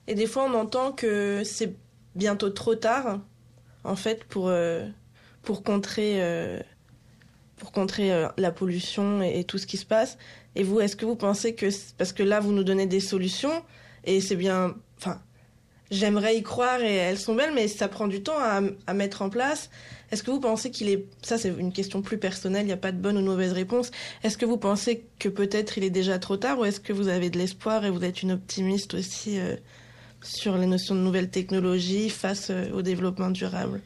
Et 0.09 0.15
des 0.15 0.25
fois, 0.25 0.45
on 0.49 0.53
entend 0.53 0.93
que 0.93 1.41
c'est 1.43 1.75
bientôt 2.15 2.49
trop 2.49 2.75
tard 2.75 3.19
en 3.87 3.95
fait, 3.95 4.25
pour, 4.25 4.49
euh, 4.49 4.85
pour 5.41 5.63
contrer, 5.63 6.21
euh, 6.21 6.59
pour 7.55 7.71
contrer 7.71 8.11
euh, 8.11 8.27
la 8.37 8.51
pollution 8.51 9.21
et, 9.21 9.43
tout 9.45 9.57
ce 9.57 9.65
qui 9.65 9.77
se 9.77 9.85
passe. 9.85 10.17
Et 10.55 10.63
vous, 10.63 10.79
est-ce 10.79 10.95
que 10.95 11.05
vous 11.05 11.15
pensez 11.15 11.55
que... 11.55 11.67
Parce 11.97 12.11
que 12.11 12.23
là, 12.23 12.39
vous 12.39 12.51
nous 12.51 12.63
donnez 12.63 12.85
des 12.85 12.99
solutions, 12.99 13.63
et 14.03 14.21
c'est 14.21 14.35
bien... 14.35 14.75
Enfin, 14.97 15.21
j'aimerais 15.89 16.37
y 16.37 16.43
croire, 16.43 16.81
et 16.81 16.95
elles 16.95 17.17
sont 17.17 17.33
belles, 17.33 17.53
mais 17.55 17.67
ça 17.67 17.87
prend 17.87 18.07
du 18.07 18.21
temps 18.21 18.37
à, 18.37 18.93
mettre 18.93 19.21
en 19.21 19.29
place. 19.29 19.69
Est-ce 20.11 20.21
que 20.21 20.31
vous 20.31 20.41
pensez 20.41 20.69
qu'il 20.69 20.89
est... 20.89 21.05
Ça, 21.21 21.37
c'est 21.37 21.49
une 21.57 21.71
question 21.71 22.01
plus 22.01 22.17
personnelle, 22.17 22.63
il 22.63 22.67
n'y 22.67 22.73
a 22.73 22.77
pas 22.77 22.91
de 22.91 22.97
bonne 22.99 23.17
ou 23.17 23.21
mauvaise 23.21 23.53
réponse. 23.53 23.91
Est-ce 24.23 24.37
que 24.37 24.45
vous 24.45 24.57
pensez 24.57 25.05
que 25.17 25.29
peut-être 25.29 25.77
il 25.77 25.85
est 25.85 25.89
déjà 25.89 26.19
trop 26.19 26.35
tard, 26.35 26.59
ou 26.59 26.65
est-ce 26.65 26.81
que 26.81 26.93
vous 26.93 27.07
avez 27.07 27.29
de 27.29 27.37
l'espoir 27.37 27.85
et 27.85 27.89
vous 27.89 28.03
êtes 28.03 28.21
une 28.21 28.33
optimiste 28.33 28.95
aussi 28.95 29.39
sur 30.21 30.57
les 30.57 30.65
notions 30.65 30.95
de 30.95 31.01
nouvelles 31.01 31.29
technologies 31.29 32.09
face 32.09 32.49
euh, 32.49 32.71
au 32.71 32.81
développement 32.81 33.29
durable 33.29 33.81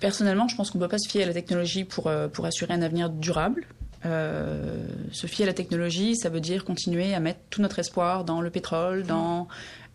Personnellement, 0.00 0.46
je 0.46 0.54
pense 0.54 0.70
qu'on 0.70 0.78
ne 0.78 0.84
peut 0.84 0.90
pas 0.90 0.98
se 0.98 1.08
fier 1.08 1.24
à 1.24 1.26
la 1.26 1.34
technologie 1.34 1.84
pour, 1.84 2.06
euh, 2.06 2.28
pour 2.28 2.44
assurer 2.44 2.72
un 2.72 2.82
avenir 2.82 3.10
durable. 3.10 3.66
Euh, 4.06 4.86
se 5.10 5.26
fier 5.26 5.44
à 5.44 5.46
la 5.46 5.54
technologie, 5.54 6.14
ça 6.14 6.28
veut 6.28 6.40
dire 6.40 6.64
continuer 6.64 7.14
à 7.14 7.20
mettre 7.20 7.40
tout 7.50 7.60
notre 7.60 7.80
espoir 7.80 8.24
dans 8.24 8.40
le 8.40 8.48
pétrole, 8.48 9.02
dans 9.02 9.48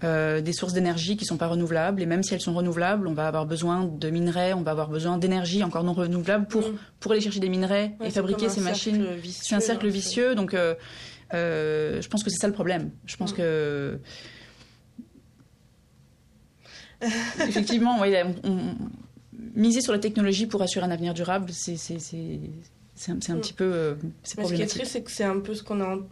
euh, 0.04 0.42
des 0.42 0.52
sources 0.52 0.74
d'énergie 0.74 1.16
qui 1.16 1.24
ne 1.24 1.28
sont 1.28 1.38
pas 1.38 1.48
renouvelables. 1.48 2.02
Et 2.02 2.06
même 2.06 2.22
si 2.22 2.34
elles 2.34 2.42
sont 2.42 2.54
renouvelables, 2.54 3.08
on 3.08 3.14
va 3.14 3.28
avoir 3.28 3.46
besoin 3.46 3.86
de 3.86 4.10
minerais, 4.10 4.52
on 4.52 4.62
va 4.62 4.72
avoir 4.72 4.90
besoin 4.90 5.18
d'énergie 5.18 5.64
encore 5.64 5.86
non 5.86 5.94
renouvelable 5.94 6.48
pour, 6.48 6.64
mm. 6.64 6.78
pour 7.00 7.14
aller 7.14 7.22
chercher 7.22 7.40
des 7.40 7.48
minerais 7.48 7.96
et 8.04 8.10
fabriquer 8.10 8.50
ces 8.50 8.60
machines. 8.60 9.06
C'est 9.26 9.56
un 9.56 9.62
cercle 9.62 9.88
vicieux. 9.88 10.36
Donc, 10.36 10.54
euh, 10.54 10.76
je 12.02 12.08
pense 12.10 12.24
que 12.24 12.30
c'est 12.30 12.40
ça 12.40 12.48
le 12.48 12.54
problème. 12.54 12.92
Je 13.06 13.16
pense 13.16 13.32
mm. 13.32 13.38
que 13.38 14.00
Effectivement, 17.48 18.00
oui, 18.02 18.14
miser 19.56 19.82
sur 19.82 19.94
la 19.94 20.00
technologie 20.00 20.48
pour 20.48 20.62
assurer 20.62 20.86
un 20.86 20.92
avenir 20.92 21.14
durable, 21.14 21.52
c'est 21.52 21.76
un, 23.08 23.14
un, 23.14 23.38
petit 23.38 23.54
peu 23.54 23.64
euh, 23.64 23.96
c'est 24.24 24.44
Ce 24.44 24.54
qui 24.54 24.62
est 24.62 24.68
triste, 24.68 24.92
c'est 24.92 25.04
que 25.04 25.12
c'est 25.12 25.24
un 25.24 25.40
peu 25.40 25.56
ce 25.56 25.64
qu'on 25.64 25.80
est 25.82 26.06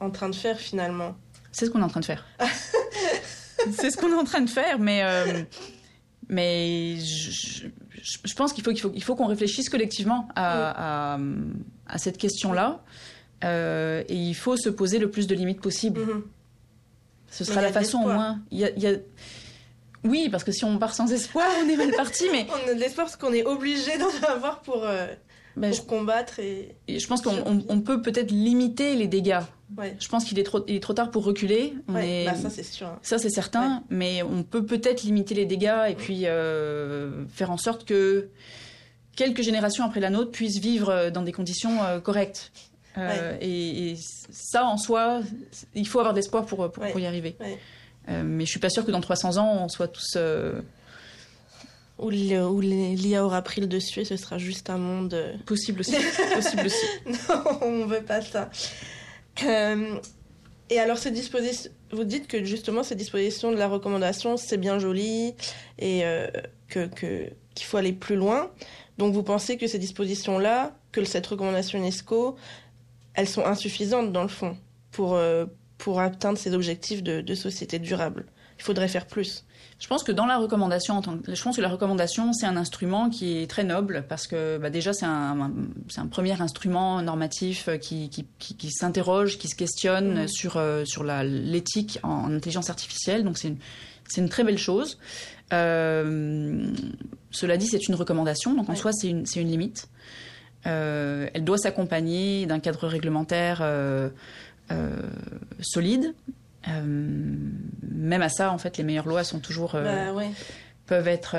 en, 0.00 0.10
train 0.10 0.28
de 0.28 0.34
faire 0.34 0.58
finalement. 0.58 1.14
C'est 1.52 1.66
ce 1.66 1.70
qu'on 1.70 1.80
est 1.80 1.84
en 1.84 1.88
train 1.88 2.00
de 2.00 2.04
faire. 2.04 2.26
c'est 3.72 3.90
ce 3.90 3.96
qu'on 3.96 4.10
est 4.10 4.18
en 4.18 4.24
train 4.24 4.40
de 4.40 4.50
faire, 4.50 4.78
mais 4.78 5.02
euh, 5.04 5.42
Mais 6.28 6.96
je, 6.98 8.34
pense 8.34 8.52
qu'il 8.52 8.64
faut 8.64 8.70
qu'il 8.70 8.80
faut, 8.80 8.92
il 8.94 9.02
faut 9.02 9.14
qu'on 9.14 9.26
réfléchisse 9.26 9.68
collectivement 9.68 10.28
à, 10.34 11.18
à, 11.86 11.98
cette 11.98 12.18
question-là. 12.18 12.82
Euh, 13.44 14.04
et 14.08 14.14
il 14.14 14.34
faut 14.34 14.56
se 14.56 14.68
poser 14.68 14.98
le 14.98 15.10
plus 15.10 15.26
de 15.26 15.34
limites 15.34 15.60
possible. 15.60 16.00
Mm-hmm. 16.00 16.22
Ce 17.30 17.44
sera 17.44 17.60
la 17.60 17.72
façon 17.72 17.98
au 17.98 18.08
moins. 18.08 18.40
Il 18.50 18.58
y 18.58 18.86
a, 18.86 18.92
Oui, 20.04 20.28
parce 20.30 20.44
que 20.44 20.52
si 20.52 20.64
on 20.64 20.78
part 20.78 20.94
sans 20.94 21.12
espoir, 21.12 21.46
on 21.64 21.68
est 21.68 21.76
mal 21.76 21.92
parti. 21.92 22.24
Mais 22.32 22.46
on 22.66 22.70
a 22.70 22.74
de 22.74 22.80
l'espoir 22.80 23.06
parce 23.06 23.16
qu'on 23.16 23.32
est 23.32 23.44
obligé 23.44 23.98
d'en 23.98 24.28
avoir 24.28 24.60
pour, 24.60 24.84
euh, 24.84 25.06
ben, 25.56 25.74
pour 25.74 25.86
combattre 25.86 26.40
et... 26.40 26.76
Je 26.88 27.06
pense 27.06 27.22
qu'on 27.22 27.80
peut 27.80 28.02
peut-être 28.02 28.30
limiter 28.30 28.94
les 28.94 29.06
dégâts. 29.06 29.40
Je 29.98 30.08
pense 30.08 30.24
qu'il 30.24 30.38
est 30.38 30.42
trop, 30.42 30.62
il 30.66 30.76
est 30.76 30.80
trop 30.80 30.92
tard 30.92 31.10
pour 31.10 31.24
reculer. 31.24 31.74
Bah, 31.88 32.00
ça 32.34 32.50
c'est 32.50 32.62
sûr. 32.62 32.98
Ça 33.02 33.18
c'est 33.18 33.30
certain, 33.30 33.84
mais 33.88 34.22
on 34.22 34.42
peut 34.42 34.66
peut-être 34.66 35.02
limiter 35.02 35.34
les 35.34 35.46
dégâts 35.46 35.88
et 35.88 35.94
puis 35.94 36.26
euh, 36.26 37.26
faire 37.28 37.50
en 37.50 37.56
sorte 37.56 37.86
que 37.86 38.28
quelques 39.16 39.42
générations 39.42 39.84
après 39.84 40.00
la 40.00 40.10
nôtre 40.10 40.30
puissent 40.30 40.58
vivre 40.58 41.10
dans 41.10 41.22
des 41.22 41.32
conditions 41.32 41.78
correctes. 42.02 42.52
Euh, 42.98 43.36
et, 43.40 43.96
ça, 44.30 44.66
en 44.66 44.76
soi, 44.76 45.20
il 45.74 45.86
faut 45.86 45.98
avoir 45.98 46.14
de 46.14 46.18
l'espoir 46.18 46.44
pour, 46.44 46.70
pour, 46.70 47.00
y 47.00 47.06
arriver. 47.06 47.36
Euh, 48.08 48.22
mais 48.24 48.44
je 48.44 48.50
suis 48.50 48.60
pas 48.60 48.70
sûre 48.70 48.84
que 48.84 48.90
dans 48.90 49.00
300 49.00 49.38
ans, 49.38 49.64
on 49.64 49.68
soit 49.68 49.88
tous... 49.88 50.14
Euh, 50.16 50.60
où 51.98 52.10
l'IA 52.10 53.24
aura 53.24 53.42
pris 53.42 53.60
le 53.60 53.66
dessus 53.68 54.00
et 54.00 54.04
ce 54.04 54.16
sera 54.16 54.38
juste 54.38 54.70
un 54.70 54.78
monde... 54.78 55.38
Possible 55.46 55.80
aussi. 55.80 55.94
Possible 56.34 56.66
aussi. 56.66 56.86
non, 57.06 57.44
on 57.60 57.86
veut 57.86 58.02
pas 58.02 58.20
ça. 58.22 58.50
et 59.42 60.78
alors, 60.78 60.98
ces 60.98 61.10
dispositions... 61.10 61.70
Vous 61.92 62.04
dites 62.04 62.26
que 62.26 62.42
justement, 62.42 62.82
ces 62.82 62.96
dispositions 62.96 63.52
de 63.52 63.56
la 63.56 63.68
recommandation, 63.68 64.36
c'est 64.36 64.56
bien 64.56 64.78
joli 64.78 65.34
et 65.78 66.02
que 66.68 66.88
qu'il 67.54 67.66
faut 67.66 67.76
aller 67.76 67.92
plus 67.92 68.16
loin. 68.16 68.50
Donc, 68.98 69.12
vous 69.14 69.22
pensez 69.22 69.56
que 69.56 69.66
ces 69.66 69.78
dispositions-là, 69.78 70.74
que 70.90 71.04
cette 71.04 71.26
recommandation 71.26 71.78
UNESCO, 71.78 72.36
elles 73.14 73.28
sont 73.28 73.44
insuffisantes 73.44 74.12
dans 74.12 74.22
le 74.22 74.28
fond 74.28 74.56
pour, 74.90 75.14
euh, 75.14 75.46
pour 75.82 75.98
atteindre 75.98 76.38
ces 76.38 76.54
objectifs 76.54 77.02
de, 77.02 77.34
société 77.34 77.80
durable. 77.80 78.24
Il 78.56 78.62
faudrait 78.62 78.86
faire 78.86 79.06
plus. 79.06 79.44
Je 79.80 79.88
pense 79.88 80.04
que 80.04 80.12
dans 80.12 80.26
la 80.26 80.38
recommandation, 80.38 81.02
je 81.26 81.42
pense 81.42 81.56
que 81.56 81.60
la 81.60 81.68
recommandation, 81.68 82.32
c'est 82.32 82.46
un 82.46 82.56
instrument 82.56 83.10
qui 83.10 83.38
est 83.38 83.50
très 83.50 83.64
noble 83.64 84.04
parce 84.08 84.28
que 84.28 84.58
bah, 84.58 84.70
déjà, 84.70 84.92
c'est 84.92 85.06
un, 85.06 85.50
un, 85.96 86.06
premier 86.06 86.40
instrument 86.40 87.02
normatif 87.02 87.68
qui, 87.80 88.10
qui, 88.10 88.28
qui, 88.38 88.70
s'interroge, 88.70 89.38
qui 89.38 89.48
se 89.48 89.56
questionne 89.56 90.22
mmh. 90.22 90.28
sur, 90.28 90.56
euh, 90.56 90.84
sur 90.84 91.02
l'éthique 91.02 91.98
en, 92.04 92.32
intelligence 92.32 92.70
artificielle. 92.70 93.24
Donc, 93.24 93.36
c'est 93.36 93.48
une, 93.48 93.58
une, 94.18 94.28
très 94.28 94.44
belle 94.44 94.58
chose. 94.58 95.00
Euh, 95.52 96.72
cela 97.32 97.56
dit, 97.56 97.66
c'est 97.66 97.88
une 97.88 97.96
recommandation, 97.96 98.54
donc 98.54 98.70
en 98.70 98.76
soi, 98.76 98.92
c'est 98.92 99.08
une, 99.08 99.24
une 99.34 99.48
limite. 99.48 99.88
Euh, 100.66 101.28
elle 101.34 101.44
doit 101.44 101.58
s'accompagner 101.58 102.46
d'un 102.46 102.60
cadre 102.60 102.86
réglementaire 102.86 103.60
euh, 103.62 103.64
euh, 103.66 104.10
solide. 105.60 106.14
même 106.66 108.22
à 108.22 108.28
ça, 108.28 108.52
en 108.52 108.58
fait, 108.58 108.76
les 108.76 108.84
meilleures 108.84 109.08
lois 109.08 109.24
sont 109.24 109.40
toujours 109.40 109.72
bah, 109.72 110.12
peuvent 110.86 111.08
être 111.08 111.36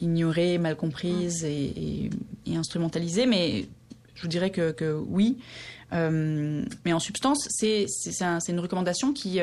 ignorées, 0.00 0.58
mal 0.58 0.76
comprises 0.76 1.44
et, 1.44 2.10
instrumentalisées. 2.46 3.26
Mais 3.26 3.66
je 4.14 4.22
vous 4.22 4.28
dirais 4.28 4.50
que, 4.50 4.92
oui. 5.08 5.38
mais 5.92 6.92
en 6.92 7.00
substance, 7.00 7.48
c'est 7.50 7.86
une 8.48 8.60
recommandation 8.60 9.12
qui, 9.12 9.40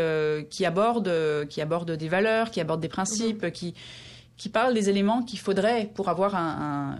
qui, 0.49 0.65
aborde, 0.65 1.47
qui 1.49 1.61
aborde 1.61 1.91
des 1.91 2.07
valeurs, 2.09 2.51
qui 2.51 2.61
aborde 2.61 2.81
des 2.81 2.89
principes, 2.89 3.43
mm-hmm. 3.43 3.51
qui, 3.51 3.73
qui 4.37 4.49
parle 4.49 4.73
des 4.73 4.89
éléments 4.89 5.23
qu'il 5.23 5.39
faudrait 5.39 5.89
pour 5.93 6.09
avoir 6.09 6.35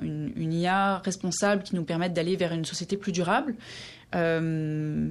une, 0.02 0.54
IA 0.54 1.00
responsable 1.00 1.64
qui 1.64 1.76
nous 1.76 1.84
permette 1.84 2.14
d'aller 2.14 2.36
vers 2.36 2.54
une 2.54 2.66
société 2.66 2.98
plus 2.98 3.12
durable. 3.12 3.56
Euh, 4.16 5.10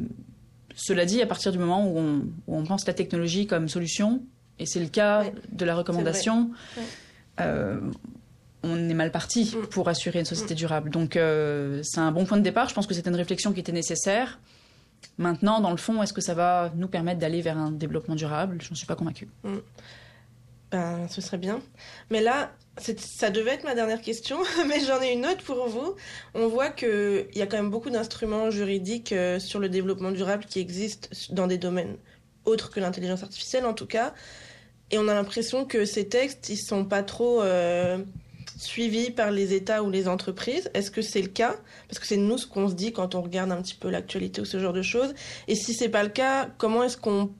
cela 0.74 1.04
dit, 1.04 1.22
à 1.22 1.26
partir 1.26 1.52
du 1.52 1.58
moment 1.58 1.86
où 1.86 2.24
on, 2.46 2.64
pense 2.64 2.86
la 2.86 2.94
technologie 2.94 3.46
comme 3.46 3.68
solution, 3.68 4.22
et 4.58 4.66
c'est 4.66 4.80
le 4.80 4.88
cas 4.88 5.24
de 5.52 5.64
la 5.64 5.74
recommandation, 5.74 6.50
euh, 7.40 7.80
on 8.62 8.88
est 8.88 8.94
mal 8.94 9.10
parti 9.10 9.54
mm. 9.56 9.66
pour 9.66 9.88
assurer 9.88 10.20
une 10.20 10.24
société 10.24 10.54
mm. 10.54 10.58
durable. 10.58 10.90
Donc 10.90 11.16
euh, 11.16 11.80
c'est 11.82 12.00
un 12.00 12.12
bon 12.12 12.24
point 12.24 12.38
de 12.38 12.42
départ. 12.42 12.68
Je 12.68 12.74
pense 12.74 12.86
que 12.86 12.94
c'était 12.94 13.10
une 13.10 13.16
réflexion 13.16 13.52
qui 13.52 13.60
était 13.60 13.72
nécessaire. 13.72 14.40
Maintenant, 15.18 15.60
dans 15.60 15.70
le 15.70 15.76
fond, 15.76 16.02
est-ce 16.02 16.12
que 16.12 16.22
ça 16.22 16.34
va 16.34 16.72
nous 16.74 16.88
permettre 16.88 17.20
d'aller 17.20 17.42
vers 17.42 17.58
un 17.58 17.70
développement 17.70 18.14
durable? 18.14 18.58
Je 18.62 18.70
n'en 18.70 18.74
suis 18.74 18.86
pas 18.86 18.96
convaincue. 18.96 19.28
Mm. 19.44 19.56
Ben, 20.70 21.08
ce 21.08 21.20
serait 21.20 21.38
bien. 21.38 21.60
Mais 22.10 22.20
là, 22.20 22.50
ça 22.78 23.30
devait 23.30 23.52
être 23.52 23.64
ma 23.64 23.74
dernière 23.74 24.00
question, 24.00 24.38
mais 24.66 24.80
j'en 24.80 25.00
ai 25.00 25.12
une 25.12 25.26
autre 25.26 25.42
pour 25.44 25.68
vous. 25.68 25.94
On 26.34 26.48
voit 26.48 26.70
qu'il 26.70 27.26
y 27.34 27.42
a 27.42 27.46
quand 27.46 27.56
même 27.56 27.70
beaucoup 27.70 27.90
d'instruments 27.90 28.50
juridiques 28.50 29.12
euh, 29.12 29.38
sur 29.38 29.60
le 29.60 29.68
développement 29.68 30.10
durable 30.10 30.44
qui 30.44 30.60
existent 30.60 31.08
dans 31.30 31.46
des 31.46 31.58
domaines 31.58 31.96
autres 32.44 32.70
que 32.70 32.80
l'intelligence 32.80 33.22
artificielle, 33.22 33.64
en 33.64 33.74
tout 33.74 33.86
cas. 33.86 34.12
Et 34.90 34.98
on 34.98 35.08
a 35.08 35.14
l'impression 35.14 35.64
que 35.64 35.84
ces 35.84 36.08
textes, 36.08 36.48
ils 36.48 36.56
sont 36.56 36.84
pas 36.84 37.02
trop 37.02 37.42
euh, 37.42 37.98
suivis 38.58 39.10
par 39.10 39.30
les 39.30 39.54
États 39.54 39.82
ou 39.82 39.90
les 39.90 40.08
entreprises. 40.08 40.70
Est-ce 40.74 40.90
que 40.90 41.02
c'est 41.02 41.22
le 41.22 41.28
cas? 41.28 41.56
Parce 41.88 41.98
que 41.98 42.06
c'est 42.06 42.16
nous 42.16 42.38
ce 42.38 42.46
qu'on 42.46 42.68
se 42.68 42.74
dit 42.74 42.92
quand 42.92 43.14
on 43.14 43.22
regarde 43.22 43.50
un 43.52 43.62
petit 43.62 43.74
peu 43.74 43.88
l'actualité 43.88 44.40
ou 44.40 44.44
ce 44.44 44.58
genre 44.58 44.72
de 44.72 44.82
choses. 44.82 45.14
Et 45.48 45.54
si 45.54 45.74
c'est 45.74 45.88
pas 45.88 46.02
le 46.02 46.10
cas, 46.10 46.50
comment 46.58 46.82
est-ce 46.82 46.96
qu'on 46.96 47.32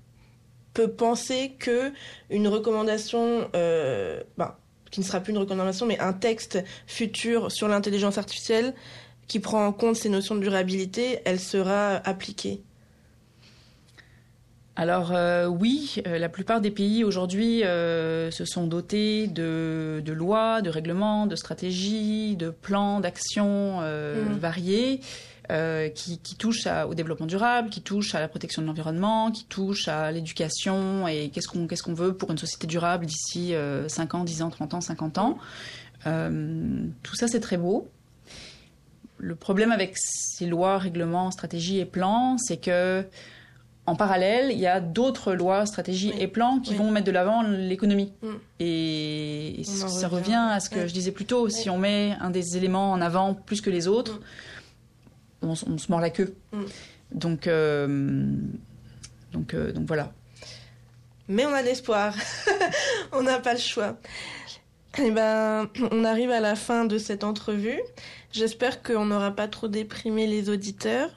peut 0.73 0.90
penser 0.90 1.53
que 1.59 1.92
une 2.31 2.49
recommandation, 2.49 3.49
euh, 3.55 4.23
bah, 4.37 4.59
qui 4.95 5.01
ne 5.01 5.05
sera 5.05 5.19
plus 5.19 5.33
une 5.33 5.39
recommandation, 5.39 5.87
mais 5.87 5.99
un 5.99 6.13
texte 6.13 6.63
futur 6.87 7.51
sur 7.51 7.67
l'intelligence 7.67 8.17
artificielle 8.17 8.75
qui 9.27 9.41
prend 9.41 9.67
en 9.67 9.73
compte 9.73 9.97
ces 9.97 10.09
notions 10.09 10.37
de 10.37 10.41
durabilité, 10.41 11.19
elle 11.25 11.41
sera 11.41 11.97
appliquée 11.97 12.63
alors 14.77 15.13
euh, 15.15 15.47
oui, 15.47 16.03
euh, 16.09 16.19
la 16.19 16.29
plupart 16.29 16.61
des 16.61 16.73
pays 16.73 17.05
aujourd'hui 17.05 17.61
se 17.61 18.45
sont 18.45 18.67
dotés 18.67 19.29
de, 19.29 20.03
lois, 20.09 20.63
de 20.63 20.71
règlements, 20.71 21.29
de 21.29 21.37
stratégies, 21.37 22.35
de 22.35 22.51
plans 22.51 22.99
d'action 22.99 23.83
mmh. 23.83 24.37
variés. 24.41 25.01
Euh, 25.51 25.91
qui, 25.91 26.17
qui 26.21 26.37
touche 26.37 26.67
au 26.89 26.95
développement 26.95 27.27
durable, 27.27 27.69
qui 27.69 27.83
touche 27.83 28.15
à 28.15 28.21
la 28.21 28.29
protection 28.29 28.63
de 28.63 28.67
l'environnement, 28.67 29.31
qui 29.31 29.45
touche 29.45 29.89
à 29.89 30.11
l'éducation 30.11 31.07
et 31.07 31.29
qu'est-ce 31.29 31.49
qu'on 31.49 31.67
qu'est-ce 31.67 31.83
qu'on 31.83 31.93
veut 31.93 32.15
pour 32.15 32.31
une 32.31 32.39
société 32.39 32.67
durable 32.67 33.05
d'ici 33.05 33.49
5 33.49 33.55
euh, 33.55 34.17
ans, 34.17 34.25
10 34.25 34.41
ans, 34.41 34.49
30 34.49 34.73
ans, 34.73 34.81
50 34.81 35.19
ans. 35.19 35.37
Euh, 36.07 36.87
tout 37.03 37.15
ça, 37.15 37.29
c'est 37.29 37.41
très 37.41 37.59
beau. 37.59 37.91
Le 39.19 39.35
problème 39.35 39.71
avec 39.71 39.93
ces 39.97 40.47
lois, 40.47 40.79
règlements, 40.79 41.31
stratégies 41.31 41.79
et 41.79 41.85
plans, 41.85 42.39
c'est 42.39 42.57
que 42.57 43.05
en 43.85 43.97
parallèle, 43.97 44.51
il 44.51 44.59
y 44.59 44.67
a 44.67 44.81
d'autres 44.81 45.35
lois, 45.35 45.67
stratégies 45.67 46.15
et 46.19 46.27
plans 46.27 46.59
qui 46.59 46.75
vont 46.75 46.91
mettre 46.91 47.07
de 47.07 47.13
l'avant 47.13 47.43
l'économie. 47.43 48.15
Mm. 48.23 48.29
Et, 48.61 49.61
ça 49.65 50.09
revient. 50.09 50.41
à 50.53 50.59
ce 50.61 50.71
que 50.71 50.87
je 50.87 50.95
disais 50.95 51.13
plus 51.13 51.27
tôt. 51.27 51.51
Si 51.51 51.69
on 51.69 51.77
met 51.77 52.17
un 52.19 52.31
des 52.31 52.57
éléments 52.57 52.93
en 52.93 53.03
avant 53.03 53.35
plus 53.35 53.61
que 53.61 53.69
les 53.69 53.89
autres, 53.89 54.15
mm 54.15 54.25
on, 55.45 55.55
se 55.55 55.91
mord 55.91 56.01
la 56.01 56.11
queue. 56.11 56.35
Mm. 56.53 56.63
Donc, 57.13 57.47
euh, 57.47 58.27
donc, 59.33 59.55
euh, 59.55 59.73
donc 59.73 59.87
voilà. 59.87 60.13
Mais 61.29 61.47
on 61.47 61.53
a 61.53 61.63
l'espoir. 61.63 62.15
on 63.13 63.23
n'a 63.23 63.39
pas 63.39 63.55
le 63.55 63.61
choix. 63.61 63.97
Eh 64.99 65.11
ben, 65.11 65.69
on 65.91 66.05
arrive 66.05 66.31
à 66.31 66.41
la 66.41 66.55
fin 66.55 66.85
de 66.85 66.99
cette 66.99 67.25
entrevue. 67.25 67.81
J'espère 68.33 68.83
qu'on 68.83 69.07
n'aura 69.07 69.33
pas 69.33 69.49
trop 69.49 69.69
déprimé 69.69 70.27
les 70.27 70.51
auditeurs. 70.51 71.11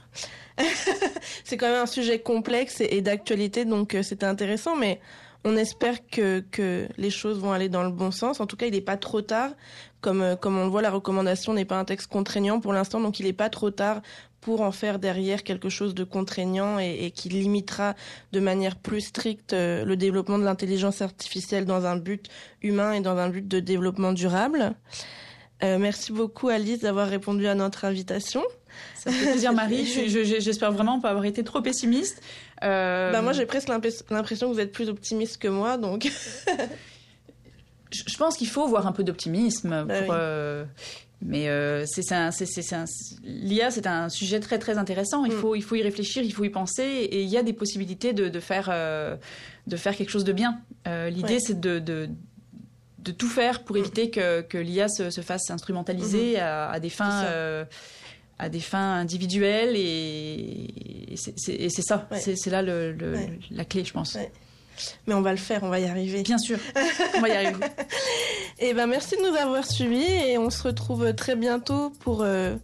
c'est 1.43 1.57
quand 1.57 1.67
même 1.67 1.83
un 1.83 1.87
sujet 1.87 2.19
complexe 2.19 2.81
et, 2.81 3.01
d'actualité, 3.01 3.65
donc 3.65 3.93
euh, 3.93 4.01
c'était 4.01 4.25
intéressant, 4.25 4.75
mais 4.75 4.99
on 5.43 5.55
espère 5.55 6.07
que, 6.07 6.43
que, 6.51 6.87
les 6.97 7.09
choses 7.11 7.39
vont 7.39 7.51
aller 7.51 7.69
dans 7.69 7.83
le 7.83 7.91
bon 7.91 8.11
sens. 8.11 8.39
En 8.39 8.47
tout 8.47 8.57
cas, 8.57 8.65
il 8.65 8.73
n'est 8.73 8.81
pas 8.81 8.97
trop 8.97 9.21
tard. 9.21 9.51
Comme, 10.01 10.21
euh, 10.21 10.35
comme 10.35 10.57
on 10.57 10.65
le 10.65 10.69
voit, 10.69 10.81
la 10.81 10.91
recommandation 10.91 11.53
n'est 11.53 11.65
pas 11.65 11.77
un 11.77 11.85
texte 11.85 12.07
contraignant 12.07 12.59
pour 12.59 12.73
l'instant, 12.73 12.99
donc 12.99 13.19
il 13.19 13.25
n'est 13.25 13.33
pas 13.33 13.49
trop 13.49 13.71
tard 13.71 14.01
pour 14.41 14.61
en 14.61 14.71
faire 14.71 14.99
derrière 14.99 15.43
quelque 15.43 15.69
chose 15.69 15.95
de 15.95 16.03
contraignant 16.03 16.77
et, 16.79 17.11
qui 17.11 17.29
limitera 17.29 17.95
de 18.31 18.39
manière 18.39 18.75
plus 18.75 19.01
stricte 19.01 19.53
euh, 19.53 19.83
le 19.83 19.97
développement 19.97 20.37
de 20.37 20.43
l'intelligence 20.43 21.01
artificielle 21.01 21.65
dans 21.65 21.85
un 21.85 21.97
but 21.97 22.27
humain 22.61 22.93
et 22.93 23.01
dans 23.01 23.17
un 23.17 23.29
but 23.29 23.47
de 23.47 23.59
développement 23.59 24.13
durable. 24.13 24.73
Euh, 25.63 25.79
merci 25.79 26.11
beaucoup 26.11 26.49
Alice 26.49 26.79
d'avoir 26.79 27.07
répondu 27.07 27.47
à 27.47 27.55
notre 27.55 27.83
invitation. 27.83 28.43
Ça 28.93 29.11
fait 29.11 29.31
plaisir 29.31 29.53
Marie, 29.53 29.85
j'espère 30.07 30.71
vraiment 30.71 30.99
pas 30.99 31.09
avoir 31.09 31.25
été 31.25 31.43
trop 31.43 31.61
pessimiste. 31.61 32.21
Bah 32.61 33.21
moi 33.23 33.33
j'ai 33.33 33.47
presque 33.47 33.67
l'impression 33.67 34.47
que 34.47 34.53
vous 34.53 34.59
êtes 34.59 34.71
plus 34.71 34.87
optimiste 34.87 35.39
que 35.39 35.47
moi, 35.47 35.77
donc... 35.77 36.07
je 37.91 38.17
pense 38.17 38.37
qu'il 38.37 38.47
faut 38.47 38.67
voir 38.67 38.87
un 38.87 38.91
peu 38.91 39.03
d'optimisme. 39.03 39.85
Bah 39.87 39.93
euh, 39.93 40.65
mais 41.21 41.49
euh, 41.49 41.85
l'IA, 43.23 43.71
c'est 43.71 43.87
un 43.87 44.09
sujet 44.09 44.39
très 44.39 44.59
très 44.59 44.77
intéressant. 44.77 45.25
Il, 45.25 45.33
mm. 45.33 45.37
faut, 45.37 45.55
il 45.55 45.63
faut 45.63 45.75
y 45.75 45.81
réfléchir, 45.81 46.23
il 46.23 46.33
faut 46.33 46.43
y 46.43 46.49
penser, 46.49 46.83
et 46.83 47.23
il 47.23 47.29
y 47.29 47.37
a 47.37 47.43
des 47.43 47.53
possibilités 47.53 48.13
de, 48.13 48.29
de 48.29 48.39
faire, 48.39 48.69
euh, 48.71 49.15
de 49.65 49.77
faire 49.77 49.95
quelque 49.95 50.09
chose 50.09 50.25
de 50.25 50.33
bien. 50.33 50.59
L'idée, 50.85 51.39
c'est 51.39 51.59
de, 51.59 51.79
de, 51.79 52.09
de 52.99 53.11
tout 53.11 53.27
faire 53.27 53.63
pour 53.63 53.77
éviter 53.77 54.09
que, 54.09 54.41
que 54.41 54.57
l'IA 54.57 54.87
se, 54.89 55.09
se, 55.09 55.21
fasse 55.21 55.49
instrumentaliser 55.49 56.35
mm-hmm. 56.35 56.41
à, 56.41 56.69
à, 56.69 56.79
des 56.79 56.89
fins 56.89 57.65
à 58.39 58.49
des 58.49 58.59
fins 58.59 58.93
individuelles 58.93 59.75
et, 59.75 61.15
c'est 61.15 61.81
ça, 61.81 62.07
c'est 62.11 62.49
là 62.51 62.61
le, 62.61 62.95
la 63.49 63.65
clé, 63.65 63.83
je 63.83 63.93
pense. 63.93 64.17
Mais 65.05 65.13
on 65.13 65.21
va 65.21 65.31
le 65.31 65.37
faire, 65.37 65.63
on 65.63 65.69
va 65.69 65.79
y 65.79 65.85
arriver. 65.85 66.23
Bien 66.23 66.37
sûr, 66.37 66.59
on 67.15 67.21
va 67.21 67.29
y 67.29 67.35
arriver. 67.35 67.65
et 68.59 68.69
eh 68.69 68.73
ben 68.73 68.87
merci 68.87 69.15
de 69.15 69.29
nous 69.29 69.37
avoir 69.37 69.65
suivis 69.65 70.03
et 70.03 70.37
on 70.37 70.49
se 70.49 70.63
retrouve 70.63 71.13
très 71.13 71.35
bientôt 71.35 71.91
pour, 72.01 72.21
euh, 72.21 72.55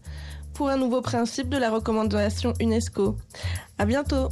pour 0.54 0.70
un 0.70 0.78
nouveau 0.78 1.02
principe 1.02 1.50
de 1.50 1.58
la 1.58 1.70
recommandation 1.70 2.54
UNESCO. 2.60 3.18
À 3.78 3.86
bientôt. 3.86 4.30